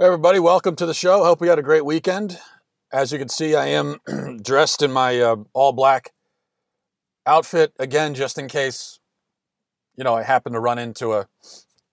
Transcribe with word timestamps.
Hey 0.00 0.06
everybody, 0.06 0.38
welcome 0.38 0.76
to 0.76 0.86
the 0.86 0.94
show. 0.94 1.24
Hope 1.24 1.40
we 1.40 1.48
had 1.48 1.58
a 1.58 1.62
great 1.62 1.84
weekend. 1.84 2.38
As 2.92 3.10
you 3.10 3.18
can 3.18 3.28
see, 3.28 3.56
I 3.56 3.66
am 3.66 3.96
dressed 4.42 4.80
in 4.80 4.92
my 4.92 5.18
uh, 5.20 5.38
all 5.54 5.72
black 5.72 6.12
outfit 7.26 7.72
again, 7.80 8.14
just 8.14 8.38
in 8.38 8.46
case, 8.46 9.00
you 9.96 10.04
know, 10.04 10.14
I 10.14 10.22
happen 10.22 10.52
to 10.52 10.60
run 10.60 10.78
into 10.78 11.14
a 11.14 11.26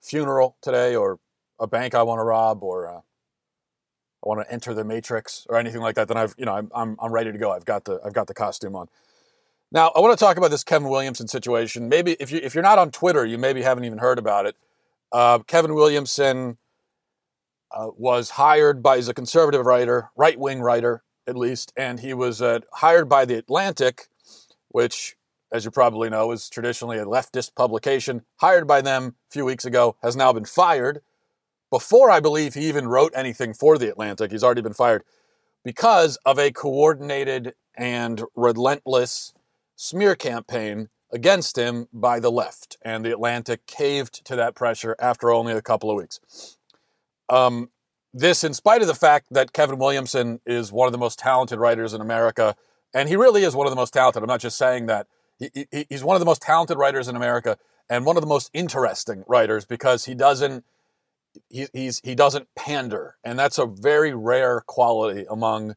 funeral 0.03 0.55
today 0.61 0.95
or 0.95 1.17
a 1.59 1.65
bank 1.65 1.95
I 1.95 2.03
want 2.03 2.19
to 2.19 2.23
rob 2.23 2.61
or 2.61 2.87
uh, 2.87 2.97
I 2.99 3.01
want 4.21 4.39
to 4.41 4.53
enter 4.53 4.75
the 4.75 4.83
matrix 4.83 5.47
or 5.49 5.57
anything 5.57 5.81
like 5.81 5.95
that. 5.95 6.07
Then 6.07 6.17
I've, 6.17 6.35
you 6.37 6.45
know, 6.45 6.53
I'm, 6.53 6.69
I'm, 6.75 6.97
I'm 7.01 7.11
ready 7.11 7.31
to 7.31 7.39
go. 7.39 7.51
I've 7.51 7.65
got 7.65 7.85
the, 7.85 7.99
I've 8.05 8.13
got 8.13 8.27
the 8.27 8.35
costume 8.35 8.75
on. 8.75 8.87
Now, 9.71 9.91
I 9.95 9.99
want 9.99 10.15
to 10.15 10.23
talk 10.23 10.37
about 10.37 10.51
this 10.51 10.63
Kevin 10.63 10.89
Williamson 10.89 11.27
situation. 11.27 11.89
Maybe 11.89 12.15
if 12.19 12.31
you, 12.31 12.39
if 12.43 12.53
you're 12.53 12.61
not 12.61 12.77
on 12.77 12.91
Twitter, 12.91 13.25
you 13.25 13.39
maybe 13.39 13.63
haven't 13.63 13.85
even 13.85 13.97
heard 13.97 14.19
about 14.19 14.45
it. 14.45 14.55
Uh, 15.11 15.39
Kevin 15.39 15.73
Williamson 15.73 16.59
uh, 17.75 17.89
was 17.97 18.31
hired 18.31 18.81
by, 18.81 18.95
he's 18.95 19.09
a 19.09 19.13
conservative 19.13 19.65
writer, 19.65 20.09
right 20.15 20.39
wing 20.39 20.61
writer 20.61 21.03
at 21.27 21.37
least, 21.37 21.73
and 21.75 21.99
he 21.99 22.13
was 22.13 22.41
uh, 22.41 22.59
hired 22.73 23.09
by 23.09 23.25
The 23.25 23.37
Atlantic, 23.37 24.07
which, 24.69 25.15
as 25.51 25.65
you 25.65 25.71
probably 25.71 26.09
know, 26.09 26.31
is 26.31 26.49
traditionally 26.49 26.97
a 26.97 27.05
leftist 27.05 27.55
publication. 27.55 28.21
Hired 28.37 28.67
by 28.67 28.81
them 28.81 29.15
a 29.29 29.31
few 29.31 29.45
weeks 29.45 29.65
ago, 29.65 29.97
has 30.01 30.15
now 30.15 30.31
been 30.31 30.45
fired. 30.45 31.01
Before 31.69 32.09
I 32.09 32.19
believe 32.19 32.53
he 32.53 32.69
even 32.69 32.87
wrote 32.87 33.11
anything 33.15 33.53
for 33.53 33.77
The 33.77 33.89
Atlantic, 33.89 34.31
he's 34.31 34.43
already 34.43 34.61
been 34.61 34.73
fired 34.73 35.03
because 35.63 36.17
of 36.25 36.39
a 36.39 36.51
coordinated 36.51 37.55
and 37.75 38.23
relentless 38.35 39.33
smear 39.75 40.15
campaign 40.15 40.89
against 41.11 41.57
him 41.57 41.87
by 41.91 42.19
the 42.19 42.31
left. 42.31 42.77
And 42.83 43.03
The 43.03 43.11
Atlantic 43.11 43.65
caved 43.65 44.23
to 44.25 44.35
that 44.35 44.55
pressure 44.55 44.95
after 44.99 45.31
only 45.31 45.53
a 45.53 45.61
couple 45.61 45.89
of 45.89 45.97
weeks. 45.97 46.54
Um, 47.29 47.69
this, 48.13 48.43
in 48.43 48.53
spite 48.53 48.81
of 48.81 48.87
the 48.87 48.95
fact 48.95 49.27
that 49.31 49.51
Kevin 49.51 49.77
Williamson 49.77 50.39
is 50.45 50.71
one 50.71 50.87
of 50.87 50.93
the 50.93 50.97
most 50.97 51.19
talented 51.19 51.59
writers 51.59 51.93
in 51.93 52.01
America, 52.01 52.55
and 52.93 53.09
he 53.09 53.15
really 53.15 53.43
is 53.43 53.55
one 53.55 53.67
of 53.67 53.71
the 53.71 53.75
most 53.75 53.91
talented. 53.91 54.23
I'm 54.23 54.27
not 54.27 54.39
just 54.39 54.57
saying 54.57 54.85
that. 54.85 55.07
He, 55.37 55.49
he, 55.69 55.85
he's 55.89 56.03
one 56.03 56.15
of 56.15 56.21
the 56.21 56.25
most 56.25 56.41
talented 56.41 56.77
writers 56.77 57.09
in 57.09 57.15
America 57.17 57.57
and 57.89 58.05
one 58.05 58.15
of 58.15 58.21
the 58.21 58.27
most 58.27 58.49
interesting 58.53 59.25
writers 59.27 59.65
because 59.65 60.05
he 60.05 60.15
doesn't 60.15 60.63
he, 61.49 61.67
he's 61.73 61.99
he 62.03 62.15
doesn't 62.15 62.47
pander, 62.55 63.17
and 63.23 63.37
that's 63.37 63.57
a 63.57 63.65
very 63.65 64.13
rare 64.13 64.61
quality 64.61 65.25
among 65.29 65.75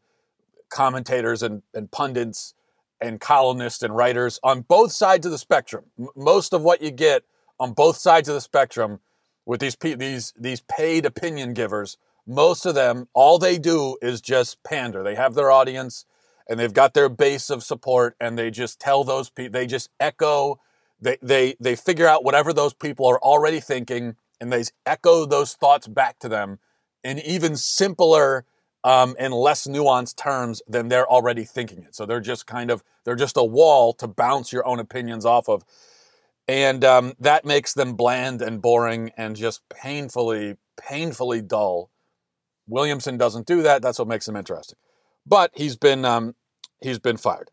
commentators 0.71 1.43
and, 1.43 1.63
and 1.75 1.91
pundits 1.91 2.55
and 3.01 3.21
columnists 3.21 3.83
and 3.83 3.95
writers 3.97 4.39
on 4.43 4.61
both 4.63 4.93
sides 4.93 5.25
of 5.27 5.33
the 5.33 5.39
spectrum. 5.39 5.85
Most 6.17 6.53
of 6.53 6.63
what 6.63 6.83
you 6.83 6.91
get 6.91 7.23
on 7.59 7.73
both 7.73 7.97
sides 7.97 8.29
of 8.29 8.35
the 8.35 8.41
spectrum 8.41 9.01
with 9.49 9.61
these 9.61 9.77
these 9.97 10.35
these 10.39 10.61
paid 10.61 11.07
opinion 11.07 11.55
givers, 11.55 11.97
most 12.27 12.67
of 12.67 12.75
them 12.75 13.09
all 13.15 13.39
they 13.39 13.59
do 13.59 13.97
is 14.03 14.21
just 14.21 14.63
pander. 14.63 15.03
They 15.03 15.15
have 15.15 15.35
their 15.35 15.51
audience 15.51 16.05
and 16.47 16.61
they've 16.61 16.73
got 16.73 16.93
their 16.93 17.09
base 17.09 17.49
of 17.49 17.65
support 17.65 18.15
and 18.21 18.39
they 18.39 18.51
just 18.51 18.79
tell 18.79 19.05
those 19.05 19.31
people 19.31 19.53
they 19.53 19.67
just 19.67 19.89
echo 19.99 20.61
they 21.01 21.17
they 21.23 21.57
they 21.59 21.75
figure 21.75 22.07
out 22.07 22.25
whatever 22.25 22.53
those 22.53 22.75
people 22.75 23.07
are 23.07 23.19
already 23.21 23.59
thinking 23.59 24.17
and 24.39 24.53
they 24.53 24.65
echo 24.85 25.25
those 25.25 25.55
thoughts 25.55 25.89
back 25.89 26.19
to 26.19 26.29
them 26.29 26.59
in 27.03 27.19
even 27.21 27.57
simpler 27.57 28.45
um, 28.85 29.17
and 29.19 29.33
less 29.33 29.67
nuanced 29.67 30.17
terms 30.17 30.61
than 30.69 30.89
they're 30.89 31.09
already 31.09 31.45
thinking 31.45 31.83
it. 31.83 31.95
So 31.95 32.05
they're 32.05 32.21
just 32.21 32.47
kind 32.47 32.71
of 32.71 32.85
they're 33.05 33.17
just 33.17 33.39
a 33.39 33.45
wall 33.45 33.95
to 33.95 34.07
bounce 34.07 34.53
your 34.53 34.67
own 34.67 34.79
opinions 34.79 35.25
off 35.25 35.49
of 35.49 35.65
and 36.49 36.83
um, 36.83 37.13
that 37.21 37.45
makes 37.45 37.75
them 37.75 37.93
bland 37.93 38.41
and 38.41 38.63
boring 38.63 39.13
and 39.19 39.37
just 39.37 39.61
painfully, 39.69 40.57
painfully 40.81 41.43
dull. 41.43 41.91
Williamson 42.67 43.19
doesn't 43.19 43.47
do 43.47 43.63
that. 43.63 43.83
That's 43.83 43.99
what 43.99 44.09
makes 44.09 44.27
him 44.27 44.37
interesting. 44.37 44.79
But 45.27 45.51
he's 45.55 45.77
been 45.77 46.07
um, 46.07 46.35
he's 46.81 46.99
been 46.99 47.19
fired. 47.19 47.51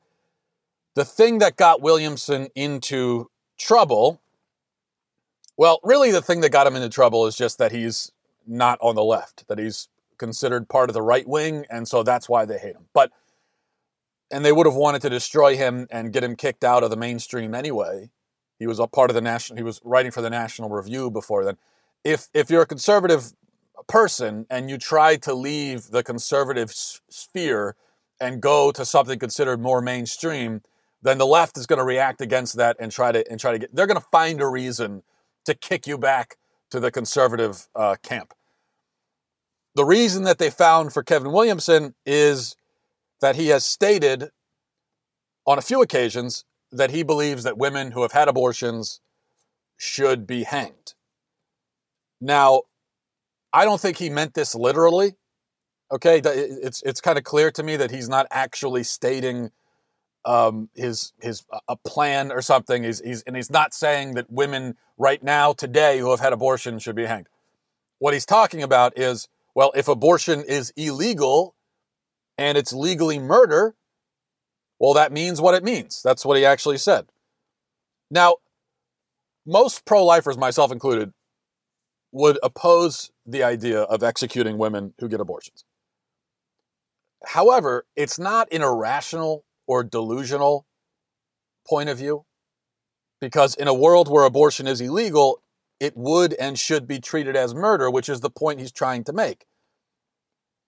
The 0.96 1.06
thing 1.06 1.40
that 1.40 1.58
got 1.58 1.82
Williamson 1.82 2.48
into 2.56 3.30
trouble, 3.58 4.22
well, 5.58 5.82
really, 5.84 6.12
the 6.12 6.22
thing 6.22 6.40
that 6.42 6.52
got 6.52 6.68
him 6.68 6.76
into 6.78 6.90
trouble 6.90 7.28
is 7.28 7.36
just 7.36 7.58
that 7.58 7.74
he's 7.74 8.14
not 8.48 8.80
on 8.82 8.96
the 8.96 9.04
left. 9.04 9.46
That 9.50 9.60
he's 9.60 9.90
considered 10.18 10.70
part 10.70 10.90
of 10.90 10.94
the 10.94 11.02
right 11.02 11.28
wing, 11.28 11.66
and 11.70 11.86
so 11.86 12.02
that's 12.02 12.30
why 12.30 12.46
they 12.46 12.58
hate 12.58 12.76
him. 12.76 12.86
But 12.94 13.12
and 14.32 14.46
they 14.46 14.54
would 14.54 14.66
have 14.66 14.76
wanted 14.76 15.02
to 15.02 15.10
destroy 15.10 15.58
him 15.58 15.88
and 15.92 16.14
get 16.14 16.24
him 16.24 16.38
kicked 16.38 16.64
out 16.64 16.84
of 16.84 16.90
the 16.90 16.98
mainstream 16.98 17.54
anyway 17.54 18.10
he 18.60 18.68
was 18.68 18.80
a 18.80 18.88
part 18.88 19.10
of 19.10 19.16
the 19.16 19.22
national. 19.22 19.58
He 19.58 19.64
was 19.64 19.82
writing 19.84 20.12
for 20.12 20.22
the 20.22 20.30
National 20.30 20.70
Review 20.70 21.12
before 21.12 21.44
then. 21.44 21.58
If 22.04 22.28
if 22.34 22.50
you're 22.50 22.62
a 22.62 22.68
conservative 22.68 23.34
person 23.88 24.46
and 24.50 24.70
you 24.70 24.78
try 24.78 25.16
to 25.18 25.34
leave 25.34 25.92
the 25.92 26.04
conservative 26.04 26.72
sphere 26.72 27.76
and 28.20 28.42
go 28.42 28.72
to 28.72 28.86
something 28.86 29.20
considered 29.20 29.60
more 29.60 29.82
mainstream, 29.82 30.62
then 31.02 31.18
the 31.18 31.26
left 31.26 31.58
is 31.58 31.66
going 31.66 31.80
to 31.80 31.86
react 31.86 32.22
against 32.22 32.56
that 32.56 32.78
and 32.80 32.92
try 32.92 33.12
to 33.12 33.30
and 33.30 33.40
try 33.40 33.52
to 33.52 33.60
get. 33.60 33.76
They're 33.76 33.88
going 33.88 34.00
to 34.00 34.08
find 34.12 34.42
a 34.42 34.48
reason 34.48 35.04
to 35.46 35.54
kick 35.54 35.86
you 35.86 35.98
back 35.98 36.38
to 36.72 36.80
the 36.80 36.92
conservative 36.92 37.68
uh, 37.76 37.96
camp. 38.02 38.34
The 39.76 39.86
reason 39.86 40.24
that 40.24 40.38
they 40.38 40.50
found 40.50 40.94
for 40.94 41.04
Kevin 41.04 41.32
Williamson 41.34 41.96
is 42.06 42.56
that 43.22 43.36
he 43.36 43.50
has 43.50 43.66
stated 43.66 44.30
on 45.46 45.58
a 45.58 45.62
few 45.62 45.82
occasions 45.82 46.46
that 46.76 46.92
he 46.92 47.04
believes 47.04 47.44
that 47.44 47.58
women 47.58 47.92
who 47.92 48.02
have 48.02 48.12
had 48.12 48.28
abortions 48.28 49.00
should 49.78 50.26
be 50.28 50.44
hanged. 50.44 50.94
Now, 52.22 52.64
I 53.52 53.66
don't 53.66 53.80
think 53.80 53.98
he 53.98 54.10
meant 54.10 54.34
this 54.34 54.56
literally. 54.56 55.16
Okay, 55.92 56.22
it's 56.24 56.82
it's 56.84 57.02
kind 57.02 57.18
of 57.18 57.24
clear 57.24 57.52
to 57.52 57.64
me 57.64 57.78
that 57.78 57.92
he's 57.92 58.10
not 58.10 58.28
actually 58.32 58.84
stating 58.84 59.52
um, 60.26 60.70
his 60.74 61.14
his 61.22 61.46
a 61.68 61.76
plan 61.76 62.32
or 62.32 62.42
something. 62.42 62.84
He's, 62.84 63.00
he's 63.00 63.22
and 63.24 63.36
he's 63.36 63.52
not 63.52 63.74
saying 63.74 64.16
that 64.16 64.30
women 64.30 64.76
right 64.98 65.22
now 65.22 65.54
today 65.54 66.00
who 66.00 66.10
have 66.10 66.20
had 66.20 66.34
abortion 66.34 66.80
should 66.80 66.96
be 66.96 67.06
hanged. 67.06 67.28
What 68.00 68.14
he's 68.14 68.26
talking 68.26 68.64
about 68.64 68.98
is 68.98 69.28
well, 69.54 69.72
if 69.76 69.88
abortion 69.88 70.44
is 70.44 70.74
illegal 70.76 71.56
and 72.38 72.58
it's 72.58 72.74
legally 72.74 73.20
murder, 73.20 73.76
well, 74.80 74.94
that 74.94 75.12
means 75.12 75.42
what 75.42 75.56
it 75.56 75.64
means. 75.64 76.02
That's 76.04 76.26
what 76.26 76.38
he 76.38 76.46
actually 76.46 76.78
said. 76.78 77.08
Now, 78.12 78.38
most 79.46 79.86
pro 79.86 80.04
lifers, 80.04 80.38
myself 80.38 80.72
included, 80.72 81.14
would 82.12 82.40
oppose 82.42 83.12
the 83.26 83.44
idea 83.44 83.82
of 83.82 84.04
executing 84.04 84.58
women 84.58 84.94
who 85.00 85.10
get 85.10 85.20
abortions. 85.20 85.66
However, 87.26 87.86
it's 87.96 88.20
not 88.20 88.48
an 88.52 88.62
irrational 88.62 89.46
or 89.68 89.84
delusional 89.84 90.66
point 91.68 91.90
of 91.90 91.98
view 91.98 92.26
because 93.20 93.56
in 93.56 93.68
a 93.68 93.74
world 93.74 94.10
where 94.10 94.24
abortion 94.24 94.68
is 94.68 94.80
illegal, 94.82 95.42
it 95.80 95.96
would 95.96 96.34
and 96.36 96.58
should 96.58 96.88
be 96.88 97.00
treated 97.00 97.36
as 97.36 97.54
murder, 97.54 97.90
which 97.90 98.10
is 98.10 98.22
the 98.22 98.30
point 98.30 98.60
he's 98.60 98.72
trying 98.72 99.04
to 99.04 99.14
make. 99.14 99.46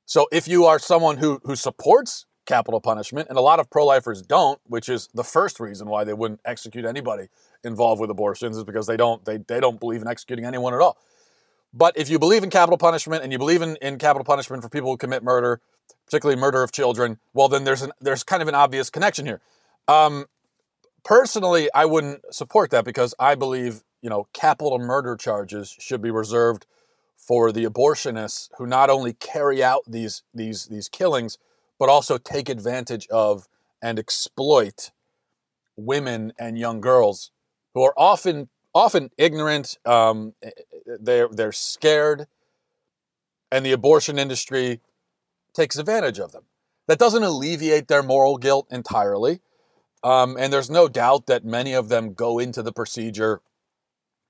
So 0.05 0.27
if 0.31 0.47
you 0.47 0.65
are 0.65 0.79
someone 0.79 1.17
who, 1.17 1.39
who 1.43 1.55
supports 1.55 2.25
capital 2.47 2.81
punishment, 2.81 3.29
and 3.29 3.37
a 3.37 3.41
lot 3.41 3.59
of 3.59 3.69
pro 3.69 3.85
lifers 3.85 4.21
don't, 4.21 4.59
which 4.65 4.89
is 4.89 5.09
the 5.13 5.23
first 5.23 5.59
reason 5.59 5.87
why 5.87 6.03
they 6.03 6.13
wouldn't 6.13 6.39
execute 6.45 6.85
anybody 6.85 7.27
involved 7.63 8.01
with 8.01 8.09
abortions, 8.09 8.57
is 8.57 8.63
because 8.63 8.87
they 8.87 8.97
don't 8.97 9.23
they, 9.25 9.37
they 9.37 9.59
don't 9.59 9.79
believe 9.79 10.01
in 10.01 10.07
executing 10.07 10.45
anyone 10.45 10.73
at 10.73 10.81
all. 10.81 10.97
But 11.73 11.95
if 11.97 12.09
you 12.09 12.17
believe 12.17 12.43
in 12.43 12.49
capital 12.49 12.77
punishment 12.77 13.23
and 13.23 13.31
you 13.31 13.37
believe 13.37 13.61
in, 13.61 13.75
in 13.81 13.99
capital 13.99 14.23
punishment 14.23 14.63
for 14.63 14.69
people 14.69 14.89
who 14.89 14.97
commit 14.97 15.21
murder, 15.21 15.61
particularly 16.05 16.39
murder 16.39 16.63
of 16.63 16.71
children, 16.71 17.19
well 17.33 17.49
then 17.49 17.65
there's 17.65 17.83
an 17.83 17.91
there's 18.01 18.23
kind 18.23 18.41
of 18.41 18.47
an 18.47 18.55
obvious 18.55 18.89
connection 18.89 19.25
here. 19.25 19.41
Um, 19.87 20.25
personally, 21.03 21.69
I 21.75 21.85
wouldn't 21.85 22.33
support 22.33 22.71
that 22.71 22.85
because 22.85 23.13
I 23.19 23.35
believe 23.35 23.83
you 24.01 24.09
know 24.09 24.27
capital 24.33 24.79
murder 24.79 25.15
charges 25.15 25.75
should 25.77 26.01
be 26.01 26.11
reserved 26.11 26.65
for 27.15 27.51
the 27.51 27.65
abortionists 27.65 28.49
who 28.57 28.65
not 28.65 28.89
only 28.89 29.13
carry 29.13 29.61
out 29.61 29.81
these 29.85 30.23
these 30.33 30.67
these 30.67 30.87
killings 30.87 31.37
but 31.79 31.89
also 31.89 32.17
take 32.17 32.49
advantage 32.49 33.07
of 33.07 33.47
and 33.81 33.99
exploit 33.99 34.91
women 35.75 36.33
and 36.39 36.57
young 36.57 36.81
girls 36.81 37.31
who 37.73 37.83
are 37.83 37.93
often 37.97 38.49
often 38.73 39.09
ignorant. 39.17 39.77
Um, 39.85 40.33
eh, 40.43 40.49
eh, 40.49 40.97
they're 40.99 41.29
they're 41.29 41.51
scared, 41.51 42.27
and 43.51 43.65
the 43.65 43.71
abortion 43.71 44.19
industry 44.19 44.81
takes 45.53 45.77
advantage 45.77 46.19
of 46.19 46.31
them. 46.31 46.43
That 46.87 46.99
doesn't 46.99 47.23
alleviate 47.23 47.87
their 47.87 48.03
moral 48.03 48.37
guilt 48.37 48.67
entirely, 48.71 49.41
um, 50.03 50.37
and 50.39 50.51
there's 50.51 50.69
no 50.69 50.87
doubt 50.87 51.27
that 51.27 51.45
many 51.45 51.73
of 51.73 51.89
them 51.89 52.13
go 52.13 52.39
into 52.39 52.63
the 52.63 52.71
procedure 52.71 53.41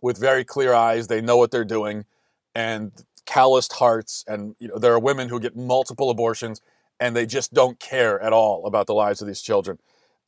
with 0.02 0.18
very 0.18 0.44
clear 0.44 0.74
eyes. 0.74 1.08
They 1.08 1.22
know 1.22 1.38
what 1.38 1.52
they're 1.52 1.66
doing, 1.66 2.06
and 2.54 2.92
calloused 3.26 3.74
hearts. 3.74 4.26
And 4.28 4.56
you 4.60 4.68
know 4.68 4.78
there 4.78 4.94
are 4.94 5.00
women 5.00 5.30
who 5.30 5.40
get 5.40 5.56
multiple 5.56 6.10
abortions 6.10 6.62
and 7.00 7.16
they 7.16 7.26
just 7.26 7.54
don't 7.54 7.80
care 7.80 8.20
at 8.20 8.34
all 8.34 8.66
about 8.66 8.88
the 8.88 8.94
lives 8.94 9.22
of 9.22 9.28
these 9.28 9.42
children. 9.42 9.80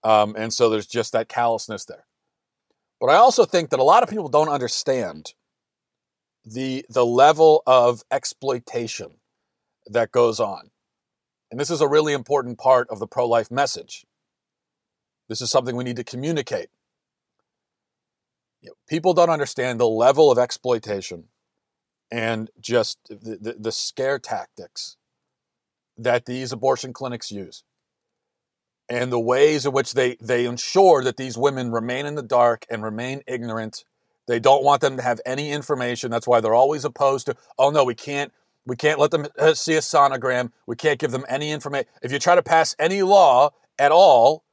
Um, 0.03 0.35
and 0.37 0.53
so 0.53 0.69
there's 0.69 0.87
just 0.87 1.13
that 1.13 1.27
callousness 1.27 1.85
there. 1.85 2.05
But 2.99 3.07
I 3.07 3.15
also 3.15 3.45
think 3.45 3.69
that 3.69 3.79
a 3.79 3.83
lot 3.83 4.03
of 4.03 4.09
people 4.09 4.29
don't 4.29 4.49
understand 4.49 5.33
the 6.45 6.85
the 6.89 7.05
level 7.05 7.63
of 7.67 8.03
exploitation 8.11 9.17
that 9.87 10.11
goes 10.11 10.39
on. 10.39 10.71
And 11.51 11.59
this 11.59 11.69
is 11.69 11.81
a 11.81 11.87
really 11.87 12.13
important 12.13 12.57
part 12.57 12.89
of 12.89 12.99
the 12.99 13.07
pro 13.07 13.27
life 13.27 13.49
message. 13.49 14.05
This 15.27 15.41
is 15.41 15.51
something 15.51 15.75
we 15.75 15.83
need 15.83 15.95
to 15.95 16.03
communicate. 16.03 16.69
You 18.61 18.69
know, 18.69 18.75
people 18.87 19.13
don't 19.13 19.29
understand 19.29 19.79
the 19.79 19.87
level 19.87 20.31
of 20.31 20.37
exploitation 20.37 21.25
and 22.11 22.49
just 22.59 22.97
the, 23.09 23.37
the, 23.39 23.55
the 23.59 23.71
scare 23.71 24.19
tactics 24.19 24.97
that 25.99 26.25
these 26.25 26.51
abortion 26.51 26.93
clinics 26.93 27.31
use 27.31 27.63
and 28.89 29.11
the 29.11 29.19
ways 29.19 29.65
in 29.65 29.71
which 29.71 29.93
they, 29.93 30.17
they 30.19 30.45
ensure 30.45 31.03
that 31.03 31.17
these 31.17 31.37
women 31.37 31.71
remain 31.71 32.05
in 32.05 32.15
the 32.15 32.23
dark 32.23 32.65
and 32.69 32.83
remain 32.83 33.21
ignorant. 33.27 33.85
They 34.27 34.39
don't 34.39 34.63
want 34.63 34.81
them 34.81 34.97
to 34.97 35.03
have 35.03 35.21
any 35.25 35.51
information. 35.51 36.09
That's 36.09 36.27
why 36.27 36.41
they're 36.41 36.55
always 36.55 36.85
opposed 36.85 37.27
to, 37.27 37.35
oh 37.57 37.69
no, 37.69 37.83
we 37.83 37.95
can't 37.95 38.31
we 38.65 38.75
can't 38.75 38.99
let 38.99 39.09
them 39.09 39.25
uh, 39.39 39.55
see 39.55 39.73
a 39.75 39.79
sonogram. 39.79 40.51
We 40.67 40.75
can't 40.75 40.99
give 40.99 41.11
them 41.11 41.25
any 41.27 41.51
information. 41.51 41.87
If 42.03 42.11
you 42.11 42.19
try 42.19 42.35
to 42.35 42.43
pass 42.43 42.75
any 42.77 43.01
law 43.01 43.51
at 43.79 43.91
all 43.91 44.43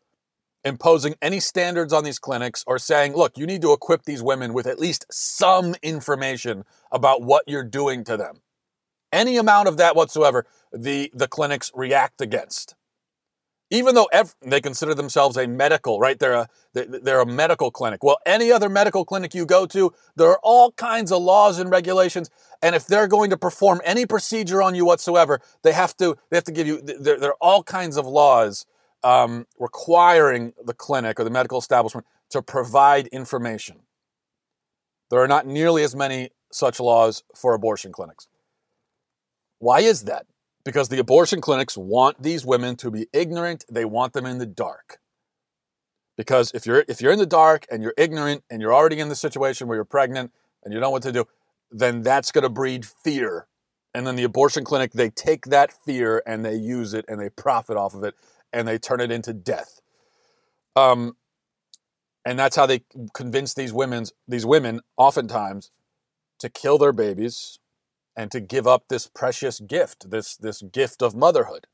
imposing 0.65 1.17
any 1.21 1.39
standards 1.39 1.93
on 1.93 2.03
these 2.03 2.19
clinics 2.19 2.65
or 2.67 2.79
saying, 2.79 3.15
look, 3.15 3.37
you 3.37 3.47
need 3.47 3.63
to 3.63 3.73
equip 3.73 4.05
these 4.05 4.23
women 4.23 4.55
with 4.55 4.67
at 4.67 4.79
least 4.79 5.05
some 5.11 5.75
information 5.83 6.65
about 6.91 7.23
what 7.23 7.45
you're 7.47 7.65
doing 7.65 8.05
to 8.05 8.17
them. 8.17 8.41
Any 9.13 9.37
amount 9.37 9.69
of 9.69 9.77
that 9.77 9.97
whatsoever, 9.97 10.47
the, 10.73 11.11
the 11.15 11.29
clinics 11.29 11.71
react 11.75 12.21
against. 12.21 12.75
Even 13.71 13.97
though 13.97 14.09
ev- 14.13 14.37
they 14.43 14.61
consider 14.61 14.95
themselves 14.95 15.37
a 15.37 15.49
medical, 15.49 15.99
right? 15.99 16.19
They're 16.19 16.35
a, 16.35 16.49
they're 16.73 17.21
a 17.21 17.27
medical 17.27 17.73
clinic. 17.73 18.05
Well, 18.05 18.19
any 18.25 18.53
other 18.53 18.69
medical 18.69 19.05
clinic 19.05 19.35
you 19.35 19.45
go 19.45 19.67
to, 19.67 19.93
there 20.15 20.29
are 20.29 20.39
all 20.43 20.71
kinds 20.73 21.11
of 21.11 21.21
laws 21.23 21.59
and 21.59 21.69
regulations. 21.69 22.31
And 22.63 22.77
if 22.77 22.87
they're 22.87 23.09
going 23.09 23.31
to 23.31 23.37
perform 23.37 23.81
any 23.85 24.07
procedure 24.07 24.63
on 24.63 24.77
you 24.77 24.85
whatsoever, 24.85 25.41
they 25.63 25.73
have 25.73 25.97
to, 25.97 26.17
they 26.31 26.37
have 26.37 26.45
to 26.45 26.53
give 26.53 26.67
you, 26.67 26.81
there, 26.81 27.19
there 27.19 27.31
are 27.31 27.39
all 27.41 27.65
kinds 27.65 27.97
of 27.97 28.07
laws 28.07 28.67
um, 29.03 29.47
requiring 29.59 30.53
the 30.65 30.75
clinic 30.75 31.19
or 31.19 31.25
the 31.25 31.31
medical 31.31 31.59
establishment 31.59 32.07
to 32.31 32.43
provide 32.43 33.09
information. 33.09 33.81
There 35.11 35.21
are 35.21 35.29
not 35.29 35.47
nearly 35.47 35.83
as 35.83 35.95
many 35.95 36.31
such 36.53 36.81
laws 36.81 37.25
for 37.35 37.55
abortion 37.55 37.93
clinics. 37.93 38.29
Why 39.59 39.81
is 39.81 40.05
that? 40.05 40.27
Because 40.65 40.89
the 40.89 40.99
abortion 40.99 41.41
clinics 41.41 41.77
want 41.77 42.23
these 42.23 42.45
women 42.45 42.77
to 42.77 42.91
be 42.91 43.07
ignorant, 43.13 43.65
they 43.71 43.85
want 43.85 44.13
them 44.13 44.27
in 44.27 44.39
the 44.39 44.47
dark. 44.47 44.99
Because 46.17 46.51
if 46.55 46.67
you're 46.67 46.85
if 46.89 47.01
you're 47.01 47.13
in 47.13 47.19
the 47.19 47.27
dark 47.27 47.67
and 47.71 47.83
you're 47.83 47.95
ignorant 47.97 48.43
and 48.51 48.61
you're 48.61 48.75
already 48.75 48.99
in 48.99 49.09
the 49.09 49.15
situation 49.15 49.69
where 49.69 49.77
you're 49.77 49.85
pregnant 49.85 50.33
and 50.65 50.73
you 50.73 50.81
don't 50.81 50.89
know 50.89 50.91
what 50.91 51.03
to 51.03 51.13
do, 51.13 51.27
then 51.71 52.03
that's 52.03 52.33
going 52.33 52.43
to 52.43 52.49
breed 52.49 52.87
fear. 52.87 53.47
And 53.95 54.07
then 54.07 54.17
the 54.17 54.25
abortion 54.25 54.65
clinic, 54.65 54.93
they 54.93 55.11
take 55.11 55.47
that 55.47 55.73
fear 55.85 56.23
and 56.27 56.45
they 56.45 56.55
use 56.55 56.95
it 56.95 57.05
and 57.09 57.21
they 57.21 57.29
profit 57.29 57.77
off 57.77 57.95
of 57.95 58.03
it 58.03 58.15
and 58.53 58.67
they 58.67 58.79
turn 58.79 59.01
it 59.01 59.11
into 59.11 59.33
death. 59.33 59.81
Um, 60.75 61.17
and 62.25 62.39
that's 62.39 62.57
how 62.57 62.67
they 62.67 62.83
convince 63.15 63.55
these 63.55 63.73
women's 63.73 64.13
these 64.27 64.45
women 64.45 64.81
oftentimes 64.97 65.71
to 66.41 66.51
kill 66.51 66.77
their 66.77 66.93
babies 66.93 67.59
and 68.17 68.31
to 68.31 68.41
give 68.41 68.67
up 68.67 68.89
this 68.89 69.07
precious 69.07 69.61
gift, 69.61 70.11
this 70.11 70.37
this 70.37 70.63
gift 70.63 71.03
of 71.03 71.15
motherhood, 71.15 71.67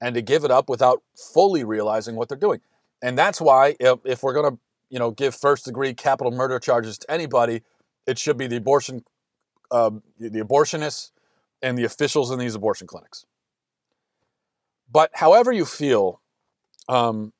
and 0.00 0.14
to 0.14 0.22
give 0.22 0.44
it 0.44 0.50
up 0.50 0.68
without 0.68 1.02
fully 1.14 1.64
realizing 1.64 2.16
what 2.16 2.28
they're 2.28 2.36
doing. 2.36 2.60
And 3.02 3.16
that's 3.16 3.40
why 3.40 3.76
if, 3.78 3.98
if 4.04 4.22
we're 4.22 4.32
going 4.32 4.52
to 4.52 4.58
you 4.90 4.98
know 4.98 5.10
give 5.10 5.34
first 5.34 5.64
degree 5.64 5.94
capital 5.94 6.32
murder 6.32 6.58
charges 6.58 6.98
to 6.98 7.10
anybody, 7.10 7.62
it 8.06 8.18
should 8.18 8.36
be 8.36 8.46
the 8.46 8.56
abortion 8.56 9.04
uh, 9.70 9.90
the 10.18 10.40
abortionists 10.40 11.12
and 11.62 11.78
the 11.78 11.84
officials 11.84 12.30
in 12.30 12.38
these 12.38 12.54
abortion 12.54 12.86
clinics. 12.86 13.24
But 14.90 15.10
however 15.14 15.52
you 15.52 15.64
feel 15.64 16.20
um, 16.88 17.32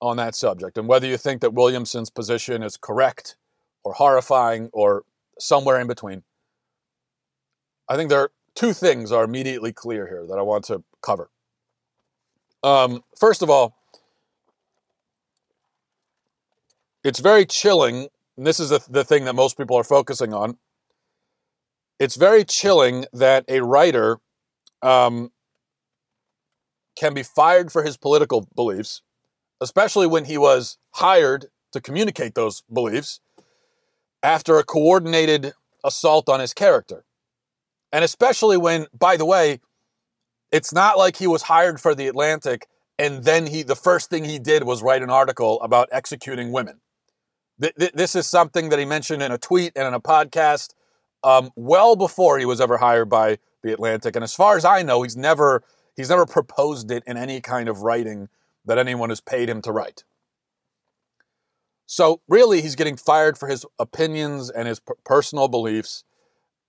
on 0.00 0.18
that 0.18 0.34
subject, 0.34 0.78
and 0.78 0.86
whether 0.86 1.06
you 1.06 1.16
think 1.16 1.40
that 1.40 1.54
Williamson's 1.54 2.10
position 2.10 2.62
is 2.62 2.76
correct 2.76 3.36
or 3.82 3.94
horrifying 3.94 4.70
or 4.72 5.02
somewhere 5.38 5.80
in 5.80 5.88
between, 5.88 6.22
I 7.90 7.96
think 7.96 8.08
there 8.08 8.20
are 8.20 8.30
two 8.54 8.72
things 8.72 9.10
are 9.10 9.24
immediately 9.24 9.72
clear 9.72 10.06
here 10.06 10.24
that 10.28 10.38
I 10.38 10.42
want 10.42 10.64
to 10.66 10.84
cover. 11.02 11.28
Um, 12.62 13.02
first 13.18 13.42
of 13.42 13.50
all, 13.50 13.74
it's 17.02 17.18
very 17.18 17.44
chilling, 17.44 18.06
and 18.36 18.46
this 18.46 18.60
is 18.60 18.68
the, 18.68 18.80
the 18.88 19.02
thing 19.02 19.24
that 19.24 19.34
most 19.34 19.58
people 19.58 19.76
are 19.76 19.82
focusing 19.82 20.32
on. 20.32 20.56
It's 21.98 22.14
very 22.14 22.44
chilling 22.44 23.06
that 23.12 23.44
a 23.48 23.60
writer 23.60 24.18
um, 24.82 25.32
can 26.96 27.12
be 27.12 27.24
fired 27.24 27.72
for 27.72 27.82
his 27.82 27.96
political 27.96 28.46
beliefs, 28.54 29.02
especially 29.60 30.06
when 30.06 30.26
he 30.26 30.38
was 30.38 30.78
hired 30.92 31.46
to 31.72 31.80
communicate 31.80 32.36
those 32.36 32.62
beliefs 32.72 33.18
after 34.22 34.60
a 34.60 34.64
coordinated 34.64 35.54
assault 35.82 36.28
on 36.28 36.38
his 36.38 36.54
character. 36.54 37.04
And 37.92 38.04
especially 38.04 38.56
when, 38.56 38.86
by 38.96 39.16
the 39.16 39.24
way, 39.24 39.60
it's 40.52 40.72
not 40.72 40.98
like 40.98 41.16
he 41.16 41.26
was 41.26 41.42
hired 41.42 41.80
for 41.80 41.94
the 41.94 42.08
Atlantic 42.08 42.66
and 42.98 43.24
then 43.24 43.46
he 43.46 43.62
the 43.62 43.76
first 43.76 44.10
thing 44.10 44.24
he 44.24 44.38
did 44.38 44.64
was 44.64 44.82
write 44.82 45.02
an 45.02 45.10
article 45.10 45.60
about 45.62 45.88
executing 45.90 46.52
women. 46.52 46.80
This 47.58 48.14
is 48.14 48.26
something 48.26 48.70
that 48.70 48.78
he 48.78 48.84
mentioned 48.84 49.22
in 49.22 49.32
a 49.32 49.38
tweet 49.38 49.72
and 49.76 49.86
in 49.86 49.94
a 49.94 50.00
podcast 50.00 50.74
um, 51.22 51.50
well 51.56 51.94
before 51.94 52.38
he 52.38 52.46
was 52.46 52.60
ever 52.60 52.78
hired 52.78 53.08
by 53.08 53.38
the 53.62 53.72
Atlantic. 53.72 54.16
And 54.16 54.22
as 54.22 54.34
far 54.34 54.56
as 54.56 54.64
I 54.64 54.82
know, 54.82 55.02
he's 55.02 55.16
never 55.16 55.62
He's 56.00 56.08
never 56.08 56.24
proposed 56.24 56.90
it 56.90 57.02
in 57.06 57.18
any 57.18 57.42
kind 57.42 57.68
of 57.68 57.82
writing 57.82 58.30
that 58.64 58.78
anyone 58.78 59.10
has 59.10 59.20
paid 59.20 59.50
him 59.50 59.60
to 59.60 59.70
write. 59.70 60.02
So, 61.84 62.22
really, 62.26 62.62
he's 62.62 62.74
getting 62.74 62.96
fired 62.96 63.36
for 63.36 63.48
his 63.48 63.66
opinions 63.78 64.48
and 64.48 64.66
his 64.66 64.80
personal 65.04 65.48
beliefs 65.48 66.04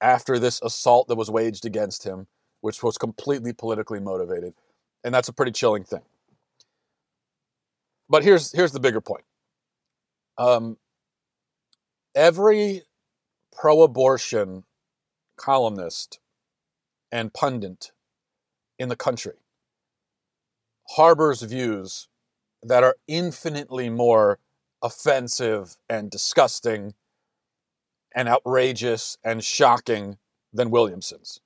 after 0.02 0.40
this 0.40 0.62
assault 0.62 1.08
that 1.08 1.16
was 1.16 1.30
waged 1.30 1.66
against 1.66 2.04
him, 2.04 2.28
which 2.62 2.84
was 2.84 2.98
completely 2.98 3.54
politically 3.54 4.00
motivated. 4.00 4.54
And 5.04 5.14
that's 5.14 5.28
a 5.30 5.34
pretty 5.34 5.52
chilling 5.52 5.84
thing. 5.84 6.02
But 8.10 8.24
here's, 8.24 8.52
here's 8.52 8.72
the 8.72 8.80
bigger 8.80 9.02
point 9.02 9.24
um, 10.38 10.78
every 12.16 12.84
pro 13.56 13.84
abortion 13.84 14.64
columnist 15.38 16.20
and 17.12 17.34
pundit 17.34 17.92
in 18.80 18.90
the 18.90 18.96
country 18.96 19.36
harbors 20.92 21.42
views 21.42 22.08
that 22.64 22.84
are 22.84 22.96
infinitely 23.08 23.90
more 23.90 24.40
offensive 24.84 25.78
and 25.90 26.12
disgusting 26.12 26.94
and 28.16 28.28
outrageous 28.28 29.18
and 29.24 29.44
shocking 29.44 30.18
than 30.54 30.70
Williamson's. 30.70 31.40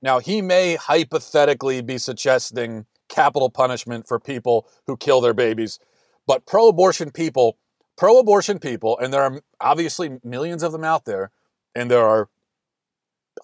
Now, 0.00 0.18
he 0.18 0.42
may 0.42 0.76
hypothetically 0.76 1.80
be 1.80 1.98
suggesting 1.98 2.86
capital 3.08 3.50
punishment 3.50 4.06
for 4.08 4.18
people 4.18 4.66
who 4.86 4.96
kill 4.96 5.20
their 5.20 5.34
babies, 5.34 5.78
but 6.26 6.46
pro 6.46 6.68
abortion 6.68 7.10
people, 7.10 7.58
pro 7.96 8.18
abortion 8.18 8.58
people, 8.58 8.98
and 8.98 9.12
there 9.12 9.22
are 9.22 9.40
obviously 9.60 10.18
millions 10.24 10.62
of 10.62 10.72
them 10.72 10.84
out 10.84 11.04
there, 11.04 11.30
and 11.74 11.90
there 11.90 12.04
are 12.04 12.28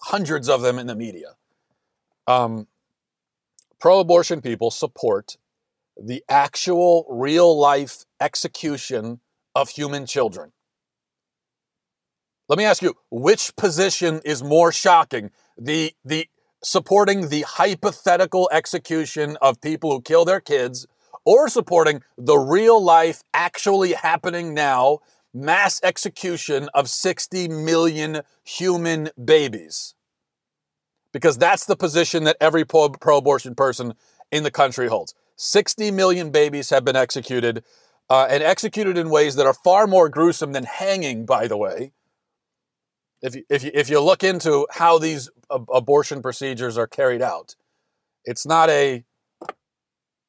hundreds 0.01 0.49
of 0.49 0.61
them 0.61 0.79
in 0.79 0.87
the 0.87 0.95
media, 0.95 1.35
um, 2.27 2.67
pro 3.79 3.99
abortion 3.99 4.41
people 4.41 4.71
support 4.71 5.37
the 6.01 6.23
actual 6.29 7.05
real 7.09 7.57
life 7.57 8.05
execution 8.21 9.19
of 9.55 9.69
human 9.69 10.05
children. 10.05 10.51
Let 12.49 12.57
me 12.57 12.65
ask 12.65 12.81
you, 12.81 12.95
which 13.09 13.55
position 13.55 14.21
is 14.25 14.43
more 14.43 14.71
shocking? 14.71 15.31
The, 15.57 15.93
the 16.03 16.27
supporting 16.63 17.29
the 17.29 17.43
hypothetical 17.43 18.49
execution 18.51 19.37
of 19.41 19.61
people 19.61 19.91
who 19.91 20.01
kill 20.01 20.25
their 20.25 20.41
kids 20.41 20.87
or 21.23 21.47
supporting 21.47 22.01
the 22.17 22.37
real 22.37 22.83
life 22.83 23.23
actually 23.33 23.93
happening 23.93 24.53
now 24.53 24.99
mass 25.33 25.79
execution 25.83 26.67
of 26.73 26.89
60 26.89 27.47
million 27.49 28.21
human 28.43 29.09
babies? 29.23 29.93
because 31.11 31.37
that's 31.37 31.65
the 31.65 31.75
position 31.75 32.23
that 32.25 32.37
every 32.39 32.65
pro 32.65 32.89
abortion 33.17 33.55
person 33.55 33.93
in 34.31 34.43
the 34.43 34.51
country 34.51 34.87
holds. 34.87 35.13
60 35.35 35.91
million 35.91 36.31
babies 36.31 36.69
have 36.69 36.83
been 36.83 36.95
executed, 36.95 37.63
uh, 38.09 38.27
and 38.29 38.43
executed 38.43 38.97
in 38.97 39.09
ways 39.09 39.35
that 39.35 39.45
are 39.45 39.53
far 39.53 39.87
more 39.87 40.09
gruesome 40.09 40.51
than 40.51 40.63
hanging, 40.63 41.25
by 41.25 41.47
the 41.47 41.57
way. 41.57 41.91
If 43.21 43.35
you, 43.35 43.43
if 43.49 43.63
you, 43.63 43.71
if 43.73 43.89
you 43.89 44.01
look 44.01 44.23
into 44.23 44.67
how 44.71 44.97
these 44.99 45.29
ab- 45.53 45.67
abortion 45.73 46.21
procedures 46.21 46.77
are 46.77 46.87
carried 46.87 47.21
out, 47.21 47.55
it's 48.25 48.45
not 48.45 48.69
a 48.69 49.03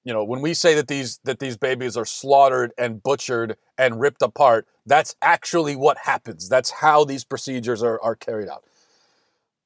you 0.04 0.12
know 0.12 0.25
when 0.25 0.40
we 0.42 0.54
say 0.54 0.75
that 0.76 0.88
these 0.88 1.20
that 1.25 1.38
these 1.40 1.56
babies 1.56 1.97
are 1.97 2.06
slaughtered 2.06 2.73
and 2.78 3.02
butchered 3.02 3.56
and 3.78 4.00
ripped 4.00 4.23
apart 4.23 4.66
that's 4.87 5.14
actually 5.23 5.76
what 5.76 5.99
happens 5.99 6.49
that's 6.49 6.70
how 6.70 7.04
these 7.04 7.25
procedures 7.25 7.82
are, 7.82 8.00
are 8.02 8.16
carried 8.16 8.49
out 8.49 8.64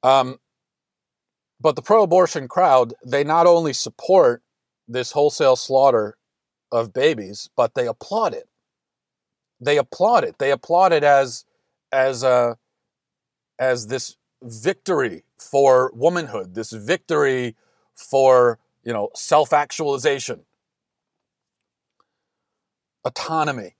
um, 0.03 0.37
But 1.59 1.75
the 1.75 1.81
pro 1.81 2.03
abortion 2.03 2.47
crowd, 2.47 2.93
they 3.05 3.23
not 3.23 3.47
only 3.47 3.73
support 3.73 4.43
this 4.87 5.13
wholesale 5.13 5.55
slaughter 5.55 6.17
of 6.71 6.93
babies, 6.93 7.49
but 7.57 7.73
they 7.75 7.87
applaud 7.87 8.33
it. 8.33 8.47
They 9.59 9.77
applaud 9.77 10.23
it. 10.25 10.37
They 10.39 10.51
applaud 10.51 10.93
it 10.93 11.03
as 11.03 11.45
as 11.91 12.23
a 12.23 12.57
as 13.59 13.87
this 13.87 14.17
victory 14.41 15.23
for 15.37 15.91
womanhood, 15.93 16.55
this 16.55 16.71
victory 16.71 17.55
for, 17.95 18.59
you 18.83 18.93
know, 18.93 19.09
self-actualization, 19.15 20.41
autonomy. 23.03 23.75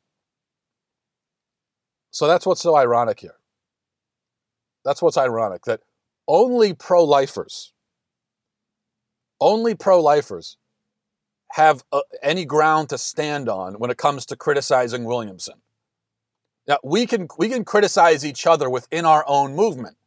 So 2.12 2.28
that's 2.28 2.46
what's 2.46 2.62
so 2.62 2.76
ironic 2.76 3.20
here. 3.20 3.36
That's 4.84 5.02
what's 5.02 5.18
ironic 5.18 5.64
that 5.66 5.82
only 6.28 6.74
pro-lifers 6.74 7.74
only 9.40 9.76
pro-lifers 9.76 10.58
have 11.52 11.84
uh, 11.92 12.02
any 12.22 12.46
ground 12.46 12.90
to 12.90 12.98
stand 12.98 13.48
on 13.50 13.76
when 13.76 13.92
it 13.92 13.98
comes 13.98 14.26
to 14.28 14.36
criticizing 14.36 15.04
Williamson. 15.06 15.56
Now 16.68 16.80
we 16.84 17.06
can 17.06 17.28
we 17.38 17.50
can 17.50 17.64
criticize 17.64 18.26
each 18.26 18.48
other 18.48 18.70
within 18.70 19.06
our 19.06 19.24
own 19.28 19.56
movement. 19.56 19.98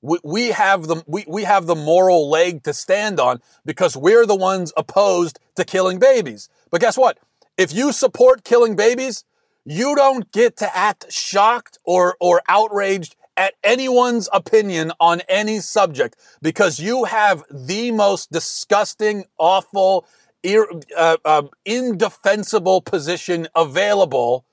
We, 0.00 0.18
we 0.22 0.48
have 0.48 0.86
the 0.86 1.02
we, 1.06 1.24
we 1.26 1.44
have 1.44 1.66
the 1.66 1.74
moral 1.74 2.30
leg 2.30 2.62
to 2.64 2.72
stand 2.72 3.18
on 3.18 3.40
because 3.64 3.96
we're 3.96 4.26
the 4.26 4.36
ones 4.36 4.72
opposed 4.76 5.40
to 5.56 5.64
killing 5.64 5.98
babies. 5.98 6.48
But 6.70 6.80
guess 6.80 6.96
what? 6.96 7.18
If 7.56 7.74
you 7.74 7.92
support 7.92 8.44
killing 8.44 8.76
babies, 8.76 9.24
you 9.64 9.96
don't 9.96 10.30
get 10.30 10.56
to 10.58 10.76
act 10.76 11.12
shocked 11.12 11.78
or 11.84 12.16
or 12.20 12.42
outraged 12.48 13.16
at 13.36 13.54
anyone's 13.62 14.28
opinion 14.32 14.92
on 14.98 15.22
any 15.28 15.60
subject 15.60 16.16
because 16.42 16.80
you 16.80 17.04
have 17.04 17.44
the 17.50 17.92
most 17.92 18.32
disgusting, 18.32 19.24
awful, 19.38 20.04
uh, 20.44 21.16
uh, 21.24 21.42
indefensible 21.64 22.80
position 22.80 23.46
available 23.54 24.44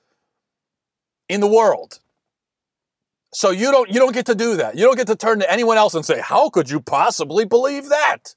in 1.28 1.40
the 1.40 1.46
world. 1.46 2.00
So 3.32 3.50
you 3.50 3.70
don't 3.70 3.88
you 3.88 3.98
don't 3.98 4.14
get 4.14 4.26
to 4.26 4.34
do 4.34 4.56
that. 4.56 4.76
You 4.76 4.84
don't 4.84 4.96
get 4.96 5.08
to 5.08 5.16
turn 5.16 5.40
to 5.40 5.52
anyone 5.52 5.76
else 5.76 5.94
and 5.94 6.06
say, 6.06 6.20
"How 6.20 6.48
could 6.48 6.70
you 6.70 6.80
possibly 6.80 7.44
believe 7.44 7.88
that?" 7.88 8.34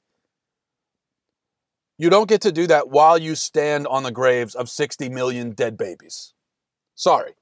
You 1.98 2.10
don't 2.10 2.30
get 2.30 2.42
to 2.42 2.52
do 2.52 2.66
that 2.68 2.90
while 2.90 3.18
you 3.18 3.36
stand 3.36 3.86
on 3.86 4.04
the 4.04 4.12
graves 4.12 4.56
of 4.56 4.70
60 4.70 5.10
million 5.10 5.52
dead 5.52 5.78
babies. 5.78 6.34
Sorry. 6.96 7.34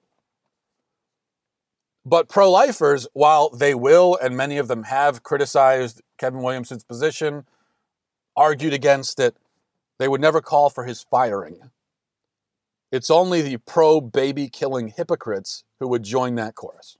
But 2.04 2.28
pro 2.28 2.50
lifers, 2.50 3.08
while 3.14 3.50
they 3.50 3.76
will, 3.76 4.18
and 4.22 4.36
many 4.36 4.58
of 4.58 4.68
them 4.68 4.84
have 4.84 5.24
criticized 5.24 6.02
Kevin 6.18 6.42
Williamson's 6.42 6.84
position, 6.84 7.46
argued 8.36 8.74
against 8.74 9.20
it, 9.20 9.36
they 10.00 10.08
would 10.08 10.22
never 10.22 10.42
call 10.42 10.70
for 10.70 10.86
his 10.86 11.02
firing. 11.02 11.70
It's 12.92 13.10
only 13.10 13.42
the 13.42 13.58
pro 13.58 14.00
baby 14.00 14.50
killing 14.50 14.90
hypocrites 14.90 15.64
who 15.80 15.88
would 15.90 16.04
join 16.04 16.36
that 16.36 16.56
chorus. 16.56 16.98